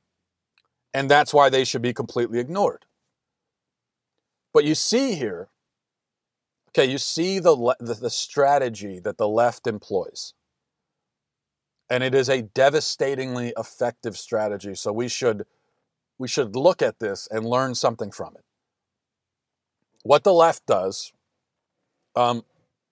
And 0.94 1.10
that's 1.10 1.34
why 1.34 1.50
they 1.50 1.64
should 1.64 1.82
be 1.82 1.94
completely 1.94 2.40
ignored. 2.40 2.86
But 4.54 4.66
you 4.66 4.76
see 4.76 5.16
here, 5.16 5.50
okay, 6.70 6.90
you 6.90 6.98
see 6.98 7.40
the, 7.40 7.76
the, 7.80 7.94
the 7.94 8.10
strategy 8.10 9.00
that 9.00 9.18
the 9.18 9.28
left 9.28 9.68
employs. 9.68 10.34
And 11.90 12.04
it 12.04 12.14
is 12.14 12.28
a 12.28 12.42
devastatingly 12.42 13.54
effective 13.58 14.18
strategy. 14.18 14.76
So 14.76 14.92
we 14.92 15.08
should 15.08 15.46
we 16.18 16.28
should 16.28 16.56
look 16.56 16.82
at 16.82 17.00
this 17.00 17.28
and 17.30 17.46
learn 17.46 17.76
something 17.76 18.12
from 18.12 18.36
it. 18.36 18.44
What 20.04 20.24
the 20.24 20.34
left 20.34 20.66
does, 20.66 21.12
um, 22.16 22.44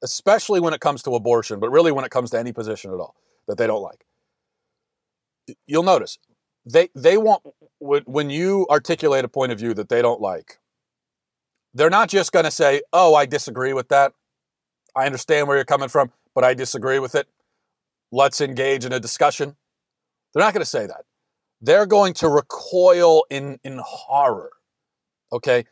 especially 0.06 0.60
when 0.60 0.74
it 0.74 0.80
comes 0.80 1.02
to 1.04 1.16
abortion, 1.16 1.60
but 1.60 1.72
really 1.72 1.92
when 1.92 2.06
it 2.06 2.12
comes 2.12 2.30
to 2.32 2.40
any 2.40 2.54
position 2.54 2.92
at 2.92 3.00
all 3.00 3.16
that 3.48 3.58
they 3.58 3.66
don't 3.66 3.82
like. 3.82 4.06
You'll 5.68 5.84
notice 5.84 6.18
they 6.66 6.90
they 6.96 7.18
want 7.18 7.44
when 7.80 8.30
you 8.30 8.66
articulate 8.70 9.26
a 9.26 9.28
point 9.28 9.52
of 9.52 9.60
view 9.60 9.74
that 9.74 9.90
they 9.90 10.02
don't 10.02 10.22
like. 10.22 10.60
They're 11.74 11.90
not 11.90 12.10
just 12.10 12.32
going 12.32 12.46
to 12.46 12.52
say, 12.52 12.82
"Oh, 12.94 13.16
I 13.16 13.26
disagree 13.26 13.74
with 13.74 13.90
that. 13.90 14.14
I 14.96 15.06
understand 15.06 15.48
where 15.48 15.58
you're 15.58 15.66
coming 15.66 15.90
from, 15.90 16.12
but 16.34 16.44
I 16.44 16.54
disagree 16.54 17.00
with 17.00 17.16
it. 17.16 17.28
Let's 18.12 18.42
engage 18.42 18.86
in 18.86 18.94
a 18.94 19.00
discussion." 19.00 19.56
They're 20.34 20.44
not 20.44 20.54
going 20.54 20.64
to 20.64 20.70
say 20.70 20.86
that. 20.88 21.06
They're 21.62 21.86
going 21.86 22.14
to 22.16 22.30
recoil 22.30 23.26
in 23.30 23.60
in 23.64 23.80
horror. 23.84 24.52
Okay? 25.32 25.66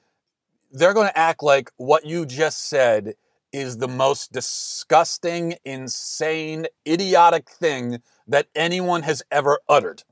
They're 0.72 0.94
going 0.94 1.08
to 1.08 1.18
act 1.18 1.44
like 1.44 1.72
what 1.78 2.06
you 2.06 2.26
just 2.26 2.68
said 2.68 3.16
is 3.54 3.78
the 3.78 3.88
most 3.88 4.34
disgusting, 4.34 5.56
insane, 5.64 6.66
idiotic 6.88 7.50
thing 7.50 8.02
that 8.28 8.48
anyone 8.56 9.04
has 9.04 9.24
ever 9.32 9.60
uttered. 9.70 10.04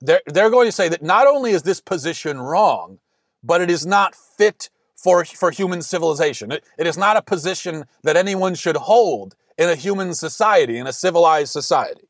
They're, 0.00 0.20
they're 0.26 0.50
going 0.50 0.68
to 0.68 0.72
say 0.72 0.88
that 0.88 1.02
not 1.02 1.26
only 1.26 1.52
is 1.52 1.62
this 1.62 1.80
position 1.80 2.40
wrong, 2.40 2.98
but 3.42 3.60
it 3.60 3.70
is 3.70 3.86
not 3.86 4.14
fit 4.14 4.68
for, 4.96 5.24
for 5.24 5.50
human 5.50 5.80
civilization. 5.80 6.52
It, 6.52 6.64
it 6.76 6.86
is 6.86 6.98
not 6.98 7.16
a 7.16 7.22
position 7.22 7.84
that 8.02 8.16
anyone 8.16 8.54
should 8.54 8.76
hold 8.76 9.36
in 9.56 9.68
a 9.68 9.76
human 9.76 10.14
society, 10.14 10.76
in 10.76 10.86
a 10.86 10.92
civilized 10.92 11.52
society. 11.52 12.08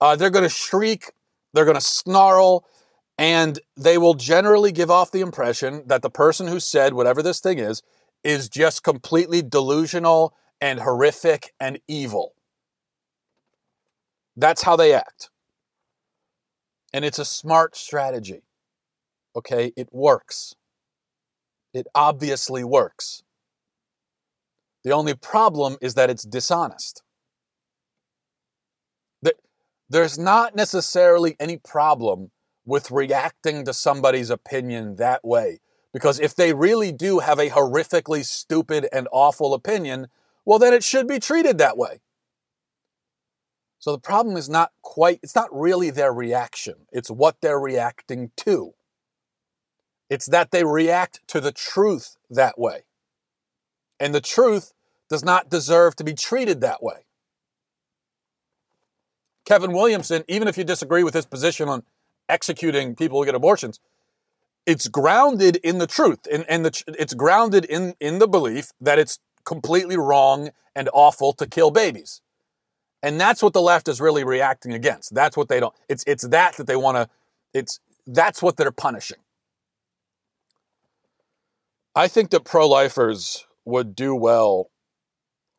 Uh, 0.00 0.16
they're 0.16 0.30
going 0.30 0.44
to 0.44 0.48
shriek, 0.48 1.12
they're 1.52 1.64
going 1.64 1.74
to 1.74 1.80
snarl, 1.80 2.64
and 3.18 3.58
they 3.76 3.98
will 3.98 4.14
generally 4.14 4.70
give 4.70 4.90
off 4.90 5.10
the 5.10 5.20
impression 5.20 5.82
that 5.86 6.02
the 6.02 6.10
person 6.10 6.46
who 6.46 6.60
said 6.60 6.94
whatever 6.94 7.22
this 7.22 7.40
thing 7.40 7.58
is 7.58 7.82
is 8.28 8.48
just 8.48 8.82
completely 8.82 9.42
delusional 9.42 10.34
and 10.60 10.80
horrific 10.80 11.54
and 11.58 11.80
evil. 11.88 12.34
That's 14.36 14.62
how 14.62 14.76
they 14.76 14.92
act. 14.92 15.30
And 16.92 17.04
it's 17.04 17.18
a 17.18 17.24
smart 17.24 17.76
strategy. 17.76 18.42
Okay, 19.34 19.72
it 19.76 19.88
works. 19.92 20.54
It 21.72 21.86
obviously 21.94 22.64
works. 22.64 23.22
The 24.84 24.92
only 24.92 25.14
problem 25.14 25.76
is 25.80 25.94
that 25.94 26.10
it's 26.10 26.22
dishonest. 26.22 27.02
There's 29.90 30.18
not 30.18 30.54
necessarily 30.54 31.34
any 31.40 31.56
problem 31.56 32.30
with 32.66 32.90
reacting 32.90 33.64
to 33.64 33.72
somebody's 33.72 34.28
opinion 34.28 34.96
that 34.96 35.24
way. 35.24 35.60
Because 35.92 36.20
if 36.20 36.34
they 36.34 36.52
really 36.52 36.92
do 36.92 37.20
have 37.20 37.38
a 37.38 37.50
horrifically 37.50 38.24
stupid 38.24 38.86
and 38.92 39.08
awful 39.10 39.54
opinion, 39.54 40.08
well, 40.44 40.58
then 40.58 40.72
it 40.72 40.84
should 40.84 41.06
be 41.06 41.18
treated 41.18 41.58
that 41.58 41.76
way. 41.76 42.00
So 43.78 43.92
the 43.92 43.98
problem 43.98 44.36
is 44.36 44.48
not 44.48 44.72
quite, 44.82 45.20
it's 45.22 45.34
not 45.34 45.48
really 45.52 45.90
their 45.90 46.12
reaction, 46.12 46.74
it's 46.92 47.10
what 47.10 47.40
they're 47.40 47.60
reacting 47.60 48.32
to. 48.38 48.74
It's 50.10 50.26
that 50.26 50.50
they 50.50 50.64
react 50.64 51.20
to 51.28 51.40
the 51.40 51.52
truth 51.52 52.16
that 52.30 52.58
way. 52.58 52.84
And 54.00 54.14
the 54.14 54.20
truth 54.20 54.72
does 55.08 55.24
not 55.24 55.50
deserve 55.50 55.96
to 55.96 56.04
be 56.04 56.14
treated 56.14 56.60
that 56.60 56.82
way. 56.82 57.04
Kevin 59.44 59.72
Williamson, 59.72 60.24
even 60.28 60.48
if 60.48 60.58
you 60.58 60.64
disagree 60.64 61.02
with 61.02 61.14
his 61.14 61.26
position 61.26 61.68
on 61.68 61.82
executing 62.28 62.94
people 62.94 63.18
who 63.18 63.24
get 63.24 63.34
abortions, 63.34 63.80
it's 64.68 64.86
grounded 64.86 65.56
in 65.56 65.78
the 65.78 65.86
truth 65.86 66.28
and, 66.30 66.44
and 66.46 66.62
the, 66.62 66.84
it's 66.88 67.14
grounded 67.14 67.64
in, 67.64 67.94
in 68.00 68.18
the 68.18 68.28
belief 68.28 68.70
that 68.78 68.98
it's 68.98 69.18
completely 69.46 69.96
wrong 69.96 70.50
and 70.76 70.90
awful 70.92 71.32
to 71.32 71.46
kill 71.46 71.70
babies. 71.70 72.20
And 73.02 73.18
that's 73.18 73.42
what 73.42 73.54
the 73.54 73.62
left 73.62 73.88
is 73.88 73.98
really 73.98 74.24
reacting 74.24 74.74
against. 74.74 75.14
That's 75.14 75.38
what 75.38 75.48
they 75.48 75.58
don't, 75.58 75.74
it's, 75.88 76.04
it's 76.06 76.28
that 76.28 76.58
that 76.58 76.66
they 76.66 76.76
want 76.76 76.98
to, 76.98 77.08
it's, 77.54 77.80
that's 78.06 78.42
what 78.42 78.58
they're 78.58 78.70
punishing. 78.70 79.20
I 81.94 82.06
think 82.06 82.28
that 82.30 82.44
pro 82.44 82.68
lifers 82.68 83.46
would 83.64 83.96
do 83.96 84.14
well 84.14 84.70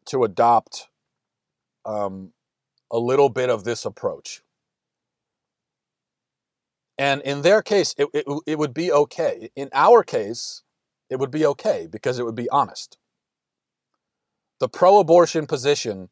to 0.05 0.23
adopt 0.23 0.87
um, 1.83 2.33
a 2.91 2.99
little 2.99 3.29
bit 3.29 3.49
of 3.49 3.63
this 3.63 3.85
approach. 3.85 4.43
And 6.99 7.21
in 7.21 7.43
their 7.43 7.61
case, 7.61 7.95
it, 7.97 8.09
it, 8.13 8.25
it 8.45 8.59
would 8.59 8.73
be 8.73 8.91
okay. 8.91 9.49
In 9.55 9.69
our 9.73 10.03
case, 10.03 10.63
it 11.09 11.17
would 11.17 11.31
be 11.31 11.45
okay 11.45 11.87
because 11.89 12.19
it 12.19 12.25
would 12.25 12.35
be 12.35 12.49
honest. 12.49 12.97
The 14.59 14.67
pro 14.67 14.99
abortion 14.99 15.47
position 15.47 16.09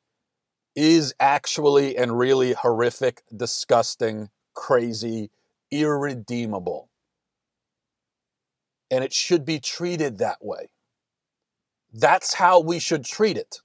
is 0.78 1.14
actually 1.20 1.98
and 1.98 2.18
really 2.18 2.54
horrific, 2.54 3.22
disgusting, 3.36 4.30
crazy, 4.56 5.30
irredeemable. 5.72 6.90
And 8.90 9.04
it 9.04 9.12
should 9.12 9.44
be 9.44 9.60
treated 9.60 10.20
that 10.20 10.38
way. 10.40 10.70
That's 11.94 12.36
how 12.36 12.62
we 12.62 12.80
should 12.80 13.04
treat 13.04 13.36
it. 13.36 13.60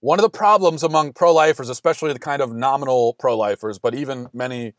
One 0.00 0.18
of 0.18 0.24
the 0.24 0.30
problems 0.30 0.82
among 0.82 1.12
pro 1.12 1.32
lifers, 1.32 1.68
especially 1.68 2.12
the 2.12 2.18
kind 2.18 2.42
of 2.42 2.52
nominal 2.52 3.14
pro 3.14 3.36
lifers, 3.36 3.78
but 3.78 3.94
even 3.94 4.28
many 4.32 4.74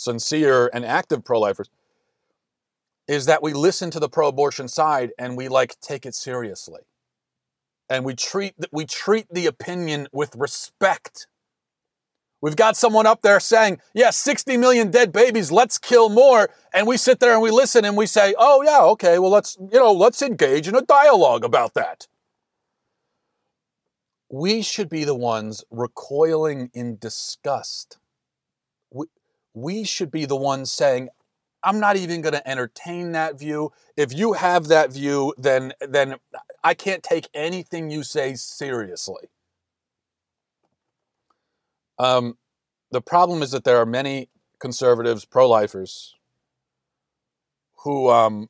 sincere 0.00 0.70
and 0.72 0.84
active 0.84 1.22
pro 1.24 1.38
lifers, 1.38 1.68
is 3.06 3.26
that 3.26 3.42
we 3.42 3.52
listen 3.52 3.90
to 3.90 4.00
the 4.00 4.08
pro-abortion 4.08 4.66
side 4.66 5.10
and 5.18 5.36
we 5.36 5.48
like 5.48 5.78
take 5.80 6.06
it 6.06 6.14
seriously. 6.14 6.80
And 7.88 8.04
we 8.04 8.14
treat 8.14 8.54
we 8.72 8.86
treat 8.86 9.26
the 9.30 9.46
opinion 9.46 10.08
with 10.12 10.34
respect. 10.36 11.26
We've 12.40 12.56
got 12.56 12.76
someone 12.76 13.06
up 13.06 13.20
there 13.20 13.40
saying, 13.40 13.80
"Yeah, 13.92 14.10
60 14.10 14.56
million 14.56 14.90
dead 14.90 15.12
babies, 15.12 15.52
let's 15.52 15.76
kill 15.76 16.08
more." 16.08 16.48
And 16.72 16.86
we 16.86 16.96
sit 16.96 17.20
there 17.20 17.32
and 17.32 17.42
we 17.42 17.50
listen 17.50 17.84
and 17.84 17.96
we 17.96 18.06
say, 18.06 18.34
"Oh 18.38 18.62
yeah, 18.62 18.80
okay, 18.94 19.18
well 19.18 19.30
let's, 19.30 19.58
you 19.60 19.78
know, 19.78 19.92
let's 19.92 20.22
engage 20.22 20.68
in 20.68 20.76
a 20.76 20.82
dialogue 20.82 21.44
about 21.44 21.74
that." 21.74 22.06
We 24.30 24.62
should 24.62 24.88
be 24.88 25.04
the 25.04 25.16
ones 25.16 25.64
recoiling 25.70 26.70
in 26.72 26.96
disgust. 26.96 27.99
We, 29.54 29.84
should 29.84 30.10
be 30.10 30.26
the 30.26 30.36
ones 30.36 30.70
saying, 30.70 31.08
I'm 31.62 31.80
not 31.80 31.96
even 31.96 32.22
going 32.22 32.32
to 32.32 32.48
entertain 32.48 33.12
that 33.12 33.38
view. 33.38 33.72
If 33.96 34.12
you 34.12 34.32
have 34.34 34.68
that 34.68 34.92
view, 34.92 35.34
then 35.36 35.72
then 35.80 36.16
I 36.64 36.74
can't 36.74 37.02
take 37.02 37.28
anything 37.34 37.90
you 37.90 38.02
say 38.02 38.34
seriously. 38.34 39.28
Um, 41.98 42.38
the 42.90 43.02
problem 43.02 43.42
is 43.42 43.50
that 43.50 43.64
there 43.64 43.76
are 43.76 43.86
many 43.86 44.30
conservatives, 44.58 45.24
pro-lifers, 45.26 46.14
who 47.84 48.08
um, 48.08 48.48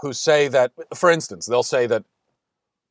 who 0.00 0.12
say 0.12 0.46
that, 0.48 0.72
for 0.94 1.10
instance, 1.10 1.46
they'll 1.46 1.62
say 1.62 1.86
that, 1.86 2.04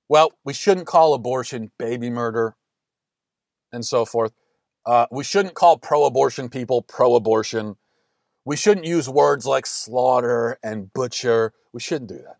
well, 0.10 0.34
we 0.44 0.53
shouldn't 0.53 0.88
call 0.88 1.13
abortion 1.13 1.72
baby 1.77 2.10
murder, 2.10 2.55
and 3.72 3.86
so 3.86 4.03
forth. 4.05 4.34
Uh, 4.85 5.07
we 5.11 5.23
shouldn't 5.23 5.55
call 5.55 5.77
pro-abortion 5.77 6.49
people 6.49 6.81
pro-abortion 6.81 7.75
we 8.45 8.55
shouldn't 8.55 8.85
use 8.85 9.09
words 9.09 9.47
like 9.47 9.65
slaughter 9.65 10.59
and 10.63 10.93
butcher. 10.93 11.51
We 11.73 11.81
shouldn't 11.81 12.09
do 12.09 12.19
that. 12.19 12.37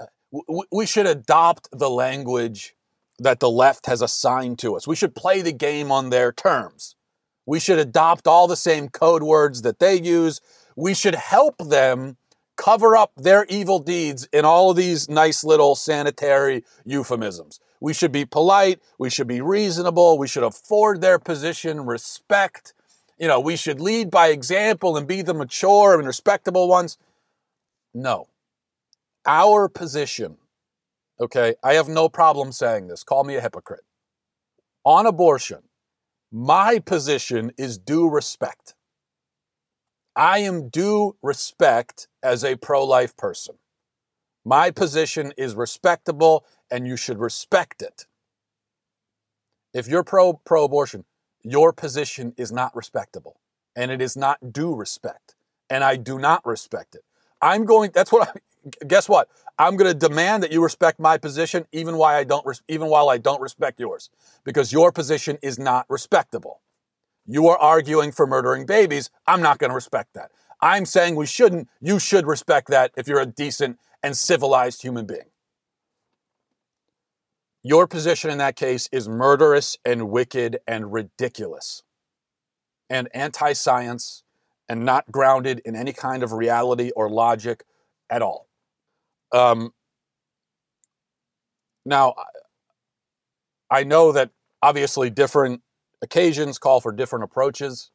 Uh, 0.00 0.62
we 0.72 0.86
should 0.86 1.06
adopt 1.06 1.68
the 1.70 1.90
language 1.90 2.74
that 3.18 3.40
the 3.40 3.50
left 3.50 3.86
has 3.86 4.00
assigned 4.00 4.58
to 4.60 4.76
us. 4.76 4.86
We 4.86 4.96
should 4.96 5.14
play 5.14 5.42
the 5.42 5.52
game 5.52 5.92
on 5.92 6.10
their 6.10 6.32
terms. 6.32 6.96
We 7.44 7.60
should 7.60 7.78
adopt 7.78 8.26
all 8.26 8.48
the 8.48 8.56
same 8.56 8.88
code 8.88 9.22
words 9.22 9.62
that 9.62 9.78
they 9.78 10.00
use. 10.00 10.40
We 10.74 10.94
should 10.94 11.14
help 11.14 11.58
them 11.58 12.16
cover 12.56 12.96
up 12.96 13.12
their 13.16 13.44
evil 13.48 13.78
deeds 13.78 14.26
in 14.32 14.46
all 14.46 14.70
of 14.70 14.76
these 14.76 15.08
nice 15.08 15.44
little 15.44 15.74
sanitary 15.74 16.64
euphemisms. 16.84 17.60
We 17.80 17.94
should 17.94 18.12
be 18.12 18.24
polite. 18.24 18.80
We 18.98 19.10
should 19.10 19.26
be 19.26 19.40
reasonable. 19.40 20.18
We 20.18 20.28
should 20.28 20.42
afford 20.42 21.00
their 21.00 21.18
position 21.18 21.86
respect 21.86 22.72
you 23.18 23.28
know, 23.28 23.40
we 23.40 23.56
should 23.56 23.80
lead 23.80 24.10
by 24.10 24.28
example 24.28 24.96
and 24.96 25.06
be 25.06 25.22
the 25.22 25.34
mature 25.34 25.98
and 25.98 26.06
respectable 26.06 26.68
ones. 26.68 26.98
No. 27.94 28.28
Our 29.24 29.68
position, 29.68 30.36
okay, 31.18 31.54
I 31.64 31.74
have 31.74 31.88
no 31.88 32.08
problem 32.08 32.52
saying 32.52 32.88
this. 32.88 33.02
Call 33.02 33.24
me 33.24 33.36
a 33.36 33.40
hypocrite. 33.40 33.84
On 34.84 35.06
abortion, 35.06 35.62
my 36.30 36.78
position 36.78 37.52
is 37.56 37.78
due 37.78 38.08
respect. 38.08 38.74
I 40.14 40.38
am 40.40 40.68
due 40.68 41.16
respect 41.22 42.08
as 42.22 42.44
a 42.44 42.56
pro 42.56 42.84
life 42.84 43.16
person. 43.16 43.56
My 44.44 44.70
position 44.70 45.32
is 45.36 45.56
respectable 45.56 46.44
and 46.70 46.86
you 46.86 46.96
should 46.96 47.18
respect 47.18 47.82
it. 47.82 48.06
If 49.72 49.88
you're 49.88 50.04
pro 50.04 50.34
pro 50.34 50.64
abortion, 50.64 51.04
your 51.42 51.72
position 51.72 52.34
is 52.36 52.50
not 52.50 52.74
respectable 52.74 53.40
and 53.76 53.90
it 53.90 54.00
is 54.00 54.16
not 54.16 54.52
due 54.52 54.74
respect. 54.74 55.34
And 55.68 55.84
I 55.84 55.96
do 55.96 56.18
not 56.18 56.44
respect 56.46 56.94
it. 56.94 57.02
I'm 57.42 57.64
going, 57.64 57.90
that's 57.92 58.10
what 58.10 58.28
I, 58.28 58.86
guess 58.86 59.08
what? 59.08 59.28
I'm 59.58 59.76
going 59.76 59.92
to 59.92 59.98
demand 59.98 60.42
that 60.42 60.52
you 60.52 60.62
respect 60.62 60.98
my 60.98 61.18
position 61.18 61.66
even 61.72 61.96
while 61.96 62.16
I 62.16 62.24
don't, 62.24 62.44
even 62.68 62.88
while 62.88 63.08
I 63.08 63.18
don't 63.18 63.40
respect 63.40 63.78
yours 63.80 64.10
because 64.44 64.72
your 64.72 64.92
position 64.92 65.38
is 65.42 65.58
not 65.58 65.86
respectable. 65.88 66.60
You 67.26 67.48
are 67.48 67.58
arguing 67.58 68.12
for 68.12 68.26
murdering 68.26 68.66
babies. 68.66 69.10
I'm 69.26 69.42
not 69.42 69.58
going 69.58 69.70
to 69.70 69.74
respect 69.74 70.14
that. 70.14 70.30
I'm 70.60 70.86
saying 70.86 71.16
we 71.16 71.26
shouldn't. 71.26 71.68
You 71.80 71.98
should 71.98 72.26
respect 72.26 72.68
that 72.68 72.92
if 72.96 73.08
you're 73.08 73.20
a 73.20 73.26
decent 73.26 73.78
and 74.02 74.16
civilized 74.16 74.82
human 74.82 75.06
being. 75.06 75.28
Your 77.68 77.88
position 77.88 78.30
in 78.30 78.38
that 78.38 78.54
case 78.54 78.88
is 78.92 79.08
murderous 79.08 79.76
and 79.84 80.08
wicked 80.08 80.60
and 80.68 80.92
ridiculous 80.92 81.82
and 82.88 83.08
anti 83.12 83.54
science 83.54 84.22
and 84.68 84.84
not 84.84 85.10
grounded 85.10 85.62
in 85.64 85.74
any 85.74 85.92
kind 85.92 86.22
of 86.22 86.30
reality 86.30 86.92
or 86.94 87.10
logic 87.10 87.64
at 88.08 88.22
all. 88.22 88.46
Um, 89.32 89.72
now, 91.84 92.14
I 93.68 93.82
know 93.82 94.12
that 94.12 94.30
obviously 94.62 95.10
different 95.10 95.60
occasions 96.02 96.58
call 96.58 96.80
for 96.80 96.92
different 96.92 97.24
approaches, 97.24 97.90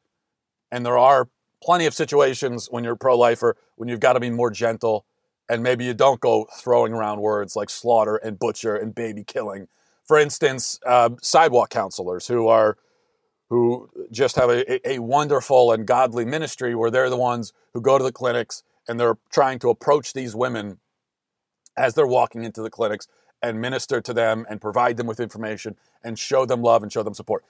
and 0.70 0.86
there 0.86 0.98
are 0.98 1.30
plenty 1.64 1.86
of 1.86 1.94
situations 1.94 2.68
when 2.70 2.84
you're 2.84 2.98
pro 2.98 3.18
lifer 3.18 3.56
when 3.78 3.88
you've 3.88 4.02
got 4.02 4.14
to 4.14 4.20
be 4.20 4.32
more 4.32 4.52
gentle 4.52 5.06
and 5.52 5.62
maybe 5.62 5.84
you 5.84 5.94
don't 5.94 6.22
go 6.22 6.48
throwing 6.58 6.94
around 6.94 7.20
words 7.20 7.58
like 7.58 7.70
slaughter 7.70 8.16
and 8.16 8.40
butcher 8.40 8.74
and 8.74 8.96
baby 8.96 9.22
killing. 9.22 9.68
For 10.06 10.18
instance, 10.18 10.80
uh, 10.86 11.10
sidewalk 11.22 11.70
counselors 11.70 12.28
who 12.28 12.48
are 12.48 12.78
who 13.50 13.90
just 14.12 14.38
have 14.38 14.50
a, 14.50 14.90
a 14.90 15.00
wonderful 15.00 15.74
and 15.74 15.86
godly 15.86 16.24
ministry 16.24 16.74
where 16.74 16.90
they're 16.90 17.10
the 17.10 17.18
ones 17.18 17.52
who 17.74 17.82
go 17.82 17.98
to 17.98 18.04
the 18.04 18.14
clinics 18.14 18.64
and 18.88 18.98
they're 18.98 19.18
trying 19.30 19.60
to 19.60 19.70
approach 19.70 20.14
these 20.14 20.34
women 20.34 20.80
as 21.76 21.96
they're 21.96 22.08
walking 22.08 22.46
into 22.46 22.62
the 22.62 22.70
clinics 22.70 23.10
and 23.42 23.60
minister 23.60 24.00
to 24.00 24.14
them 24.14 24.46
and 24.50 24.62
provide 24.62 24.96
them 24.96 25.06
with 25.06 25.20
information 25.20 25.76
and 26.02 26.18
show 26.18 26.46
them 26.46 26.62
love 26.62 26.82
and 26.82 26.94
show 26.94 27.04
them 27.04 27.14
support. 27.14 27.44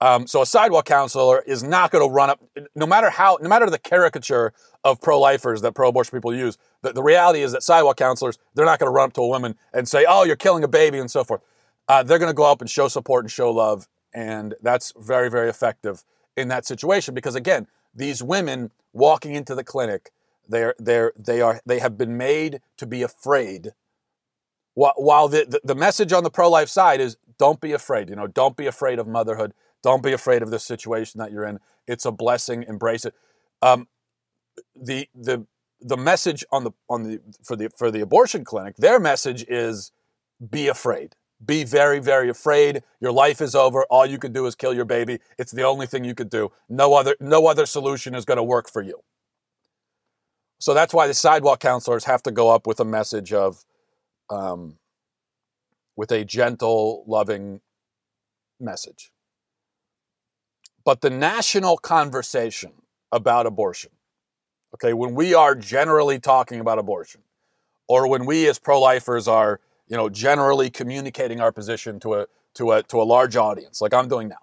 Um, 0.00 0.26
so 0.26 0.42
a 0.42 0.46
sidewalk 0.46 0.84
counselor 0.84 1.42
is 1.46 1.62
not 1.64 1.90
going 1.90 2.06
to 2.06 2.12
run 2.12 2.30
up, 2.30 2.40
no 2.76 2.86
matter 2.86 3.10
how, 3.10 3.38
no 3.42 3.48
matter 3.48 3.68
the 3.68 3.78
caricature 3.78 4.52
of 4.84 5.00
pro-lifers 5.00 5.60
that 5.62 5.72
pro-abortion 5.72 6.16
people 6.16 6.34
use. 6.34 6.56
The, 6.82 6.92
the 6.92 7.02
reality 7.02 7.40
is 7.40 7.52
that 7.52 7.64
sidewalk 7.64 7.96
counselors, 7.96 8.38
they're 8.54 8.64
not 8.64 8.78
going 8.78 8.88
to 8.88 8.94
run 8.94 9.06
up 9.06 9.12
to 9.14 9.22
a 9.22 9.28
woman 9.28 9.56
and 9.72 9.88
say, 9.88 10.04
"Oh, 10.08 10.22
you're 10.22 10.36
killing 10.36 10.62
a 10.62 10.68
baby" 10.68 10.98
and 10.98 11.10
so 11.10 11.24
forth. 11.24 11.40
Uh, 11.88 12.02
they're 12.02 12.18
going 12.18 12.30
to 12.30 12.34
go 12.34 12.50
up 12.50 12.60
and 12.60 12.70
show 12.70 12.86
support 12.86 13.24
and 13.24 13.30
show 13.30 13.50
love, 13.50 13.88
and 14.14 14.54
that's 14.62 14.92
very, 14.96 15.30
very 15.30 15.48
effective 15.48 16.04
in 16.36 16.48
that 16.48 16.64
situation 16.64 17.14
because 17.14 17.34
again, 17.34 17.66
these 17.92 18.22
women 18.22 18.70
walking 18.92 19.34
into 19.34 19.56
the 19.56 19.64
clinic, 19.64 20.12
they're 20.48 20.76
they're 20.78 21.12
they 21.18 21.40
are 21.40 21.60
they 21.66 21.80
have 21.80 21.98
been 21.98 22.16
made 22.16 22.60
to 22.76 22.86
be 22.86 23.02
afraid. 23.02 23.72
While 24.74 25.26
the, 25.26 25.44
the, 25.44 25.60
the 25.64 25.74
message 25.74 26.12
on 26.12 26.22
the 26.22 26.30
pro-life 26.30 26.68
side 26.68 27.00
is 27.00 27.16
don't 27.36 27.60
be 27.60 27.72
afraid, 27.72 28.08
you 28.08 28.14
know, 28.14 28.28
don't 28.28 28.56
be 28.56 28.66
afraid 28.66 29.00
of 29.00 29.08
motherhood 29.08 29.52
don't 29.82 30.02
be 30.02 30.12
afraid 30.12 30.42
of 30.42 30.50
the 30.50 30.58
situation 30.58 31.18
that 31.18 31.32
you're 31.32 31.44
in. 31.44 31.58
It's 31.86 32.04
a 32.04 32.12
blessing. 32.12 32.64
Embrace 32.68 33.04
it. 33.04 33.14
Um, 33.62 33.88
the 34.74 35.08
the 35.14 35.46
the 35.80 35.96
message 35.96 36.44
on 36.50 36.64
the 36.64 36.72
on 36.88 37.04
the 37.04 37.20
for 37.44 37.56
the 37.56 37.70
for 37.76 37.90
the 37.90 38.00
abortion 38.00 38.44
clinic, 38.44 38.76
their 38.76 38.98
message 38.98 39.44
is 39.48 39.92
be 40.50 40.68
afraid. 40.68 41.14
Be 41.44 41.62
very, 41.62 42.00
very 42.00 42.28
afraid. 42.28 42.82
Your 43.00 43.12
life 43.12 43.40
is 43.40 43.54
over. 43.54 43.84
All 43.90 44.04
you 44.04 44.18
can 44.18 44.32
do 44.32 44.46
is 44.46 44.56
kill 44.56 44.74
your 44.74 44.84
baby. 44.84 45.20
It's 45.38 45.52
the 45.52 45.62
only 45.62 45.86
thing 45.86 46.04
you 46.04 46.14
could 46.14 46.30
do. 46.30 46.50
No 46.68 46.94
other 46.94 47.14
no 47.20 47.46
other 47.46 47.66
solution 47.66 48.14
is 48.14 48.24
going 48.24 48.38
to 48.38 48.42
work 48.42 48.68
for 48.68 48.82
you. 48.82 49.02
So 50.58 50.74
that's 50.74 50.92
why 50.92 51.06
the 51.06 51.14
sidewalk 51.14 51.60
counselors 51.60 52.04
have 52.04 52.22
to 52.24 52.32
go 52.32 52.50
up 52.50 52.66
with 52.66 52.80
a 52.80 52.84
message 52.84 53.32
of, 53.32 53.64
um, 54.28 54.78
with 55.96 56.10
a 56.10 56.24
gentle, 56.24 57.04
loving 57.06 57.60
message. 58.58 59.12
But 60.88 61.02
the 61.02 61.10
national 61.10 61.76
conversation 61.76 62.72
about 63.12 63.44
abortion, 63.44 63.90
okay, 64.72 64.94
when 64.94 65.14
we 65.14 65.34
are 65.34 65.54
generally 65.54 66.18
talking 66.18 66.60
about 66.60 66.78
abortion, 66.78 67.20
or 67.88 68.08
when 68.08 68.24
we 68.24 68.48
as 68.48 68.58
pro-lifers 68.58 69.28
are, 69.28 69.60
you 69.88 69.98
know, 69.98 70.08
generally 70.08 70.70
communicating 70.70 71.42
our 71.42 71.52
position 71.52 72.00
to 72.00 72.14
a 72.14 72.26
to 72.54 72.72
a 72.72 72.82
to 72.84 73.02
a 73.02 73.04
large 73.04 73.36
audience, 73.36 73.82
like 73.82 73.92
I'm 73.92 74.08
doing 74.08 74.28
now, 74.28 74.40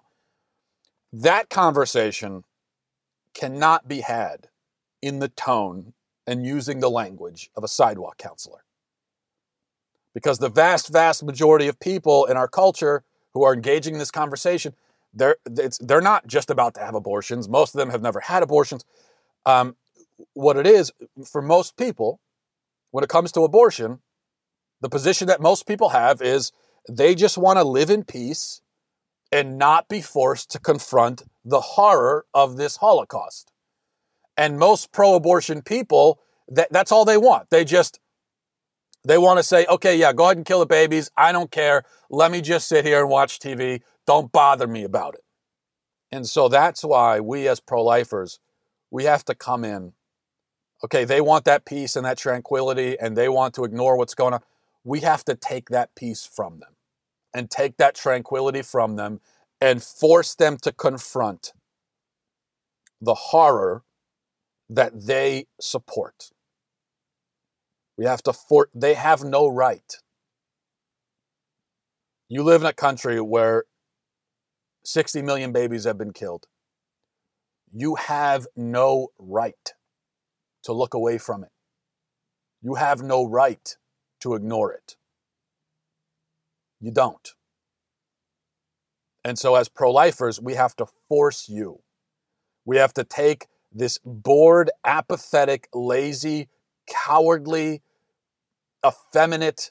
that 1.12 1.50
conversation 1.50 2.44
cannot 3.34 3.88
be 3.88 4.02
had 4.02 4.46
in 5.02 5.18
the 5.18 5.30
tone 5.30 5.94
and 6.28 6.46
using 6.46 6.78
the 6.78 6.90
language 6.90 7.50
of 7.56 7.64
a 7.64 7.68
sidewalk 7.68 8.18
counselor. 8.18 8.62
Because 10.14 10.38
the 10.38 10.48
vast, 10.48 10.92
vast 10.92 11.24
majority 11.24 11.66
of 11.66 11.80
people 11.80 12.24
in 12.26 12.36
our 12.36 12.46
culture 12.46 13.02
who 13.34 13.42
are 13.42 13.52
engaging 13.52 13.94
in 13.94 13.98
this 13.98 14.12
conversation 14.12 14.76
they're 15.16 15.36
they're 15.80 16.00
not 16.00 16.26
just 16.26 16.50
about 16.50 16.74
to 16.74 16.80
have 16.80 16.94
abortions. 16.94 17.48
Most 17.48 17.74
of 17.74 17.78
them 17.78 17.90
have 17.90 18.02
never 18.02 18.20
had 18.20 18.42
abortions. 18.42 18.84
Um, 19.44 19.76
what 20.34 20.56
it 20.56 20.66
is 20.66 20.92
for 21.24 21.42
most 21.42 21.76
people, 21.76 22.20
when 22.90 23.02
it 23.02 23.10
comes 23.10 23.32
to 23.32 23.42
abortion, 23.42 24.00
the 24.80 24.88
position 24.88 25.26
that 25.28 25.40
most 25.40 25.66
people 25.66 25.90
have 25.90 26.22
is 26.22 26.52
they 26.88 27.14
just 27.14 27.38
want 27.38 27.58
to 27.58 27.64
live 27.64 27.90
in 27.90 28.04
peace 28.04 28.60
and 29.32 29.58
not 29.58 29.88
be 29.88 30.00
forced 30.00 30.50
to 30.50 30.58
confront 30.58 31.22
the 31.44 31.60
horror 31.60 32.26
of 32.32 32.56
this 32.56 32.76
Holocaust. 32.76 33.50
And 34.36 34.58
most 34.58 34.92
pro 34.92 35.14
abortion 35.14 35.62
people 35.62 36.20
that, 36.48 36.68
that's 36.70 36.92
all 36.92 37.04
they 37.04 37.16
want. 37.16 37.50
They 37.50 37.64
just 37.64 37.98
they 39.06 39.18
want 39.18 39.38
to 39.38 39.44
say, 39.44 39.66
okay, 39.66 39.96
yeah, 39.96 40.12
go 40.12 40.24
ahead 40.24 40.36
and 40.36 40.44
kill 40.44 40.58
the 40.58 40.66
babies. 40.66 41.10
I 41.16 41.30
don't 41.30 41.50
care. 41.50 41.84
Let 42.10 42.32
me 42.32 42.40
just 42.40 42.66
sit 42.66 42.84
here 42.84 43.00
and 43.00 43.08
watch 43.08 43.38
TV. 43.38 43.82
Don't 44.04 44.32
bother 44.32 44.66
me 44.66 44.82
about 44.82 45.14
it. 45.14 45.20
And 46.10 46.26
so 46.26 46.48
that's 46.48 46.84
why 46.84 47.20
we 47.20 47.46
as 47.46 47.60
pro-lifers, 47.60 48.40
we 48.90 49.04
have 49.04 49.24
to 49.26 49.34
come 49.34 49.64
in. 49.64 49.92
Okay, 50.84 51.04
they 51.04 51.20
want 51.20 51.44
that 51.44 51.64
peace 51.64 51.94
and 51.94 52.04
that 52.04 52.18
tranquility, 52.18 52.98
and 52.98 53.16
they 53.16 53.28
want 53.28 53.54
to 53.54 53.64
ignore 53.64 53.96
what's 53.96 54.14
going 54.14 54.34
on. 54.34 54.40
We 54.82 55.00
have 55.00 55.24
to 55.26 55.36
take 55.36 55.68
that 55.70 55.94
peace 55.94 56.26
from 56.26 56.58
them 56.58 56.74
and 57.32 57.48
take 57.48 57.76
that 57.76 57.94
tranquility 57.94 58.62
from 58.62 58.96
them 58.96 59.20
and 59.60 59.82
force 59.82 60.34
them 60.34 60.56
to 60.58 60.72
confront 60.72 61.52
the 63.00 63.14
horror 63.14 63.84
that 64.68 65.06
they 65.06 65.46
support. 65.60 66.30
We 67.98 68.04
have 68.04 68.22
to 68.24 68.32
for 68.32 68.68
they 68.74 68.94
have 68.94 69.24
no 69.24 69.48
right. 69.48 69.96
You 72.28 72.42
live 72.42 72.62
in 72.62 72.66
a 72.66 72.72
country 72.72 73.20
where 73.20 73.64
60 74.84 75.22
million 75.22 75.52
babies 75.52 75.84
have 75.84 75.98
been 75.98 76.12
killed. 76.12 76.46
You 77.72 77.94
have 77.96 78.46
no 78.56 79.08
right 79.18 79.72
to 80.64 80.72
look 80.72 80.94
away 80.94 81.18
from 81.18 81.44
it. 81.44 81.50
You 82.62 82.74
have 82.74 83.02
no 83.02 83.24
right 83.24 83.76
to 84.20 84.34
ignore 84.34 84.72
it. 84.72 84.96
You 86.80 86.90
don't. 86.90 87.28
And 89.24 89.38
so, 89.38 89.56
as 89.56 89.68
pro 89.68 89.90
lifers, 89.90 90.40
we 90.40 90.54
have 90.54 90.76
to 90.76 90.86
force 91.08 91.48
you. 91.48 91.80
We 92.64 92.76
have 92.76 92.94
to 92.94 93.04
take 93.04 93.46
this 93.72 93.98
bored, 94.04 94.70
apathetic, 94.84 95.68
lazy, 95.74 96.48
cowardly, 96.88 97.82
effeminate, 98.84 99.70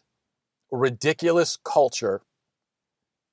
ridiculous 0.71 1.57
culture 1.63 2.21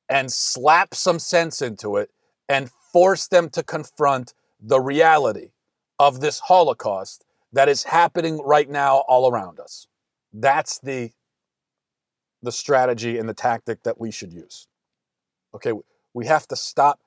and 0.09 0.33
slap 0.33 0.95
some 0.95 1.19
sense 1.19 1.63
into 1.63 1.97
it 1.97 2.11
and 2.49 2.71
force 2.93 3.29
them 3.29 3.49
to 3.51 3.63
confront 3.63 4.35
the 4.61 4.81
reality 4.81 5.51
of 5.99 6.21
this 6.21 6.41
Holocaust 6.41 7.25
that 7.53 7.69
is 7.69 7.85
happening 7.85 8.41
right 8.45 8.69
now 8.69 8.99
all 9.09 9.31
around 9.31 9.59
us. 9.61 9.87
That's 10.33 10.79
the 10.79 11.11
the 12.43 12.53
strategy 12.53 13.19
and 13.19 13.29
the 13.29 13.35
tactic 13.35 13.85
that 13.85 14.01
we 14.01 14.11
should 14.11 14.33
use. 14.33 14.67
Okay, 15.55 15.73
we 16.13 16.27
have 16.27 16.47
to 16.49 16.57
stop 16.57 16.99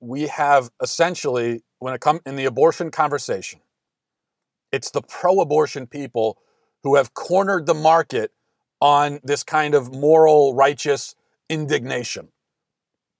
we 0.00 0.22
have 0.22 0.70
essentially 0.82 1.62
when 1.78 1.94
it 1.94 2.00
comes 2.00 2.20
in 2.26 2.36
the 2.36 2.44
abortion 2.44 2.90
conversation 2.90 3.60
it's 4.72 4.90
the 4.90 5.02
pro-abortion 5.02 5.86
people 5.86 6.38
who 6.84 6.94
have 6.94 7.14
cornered 7.14 7.66
the 7.66 7.74
market 7.74 8.30
on 8.80 9.18
this 9.24 9.42
kind 9.42 9.74
of 9.74 9.92
moral, 9.92 10.54
righteous 10.54 11.16
indignation. 11.48 12.28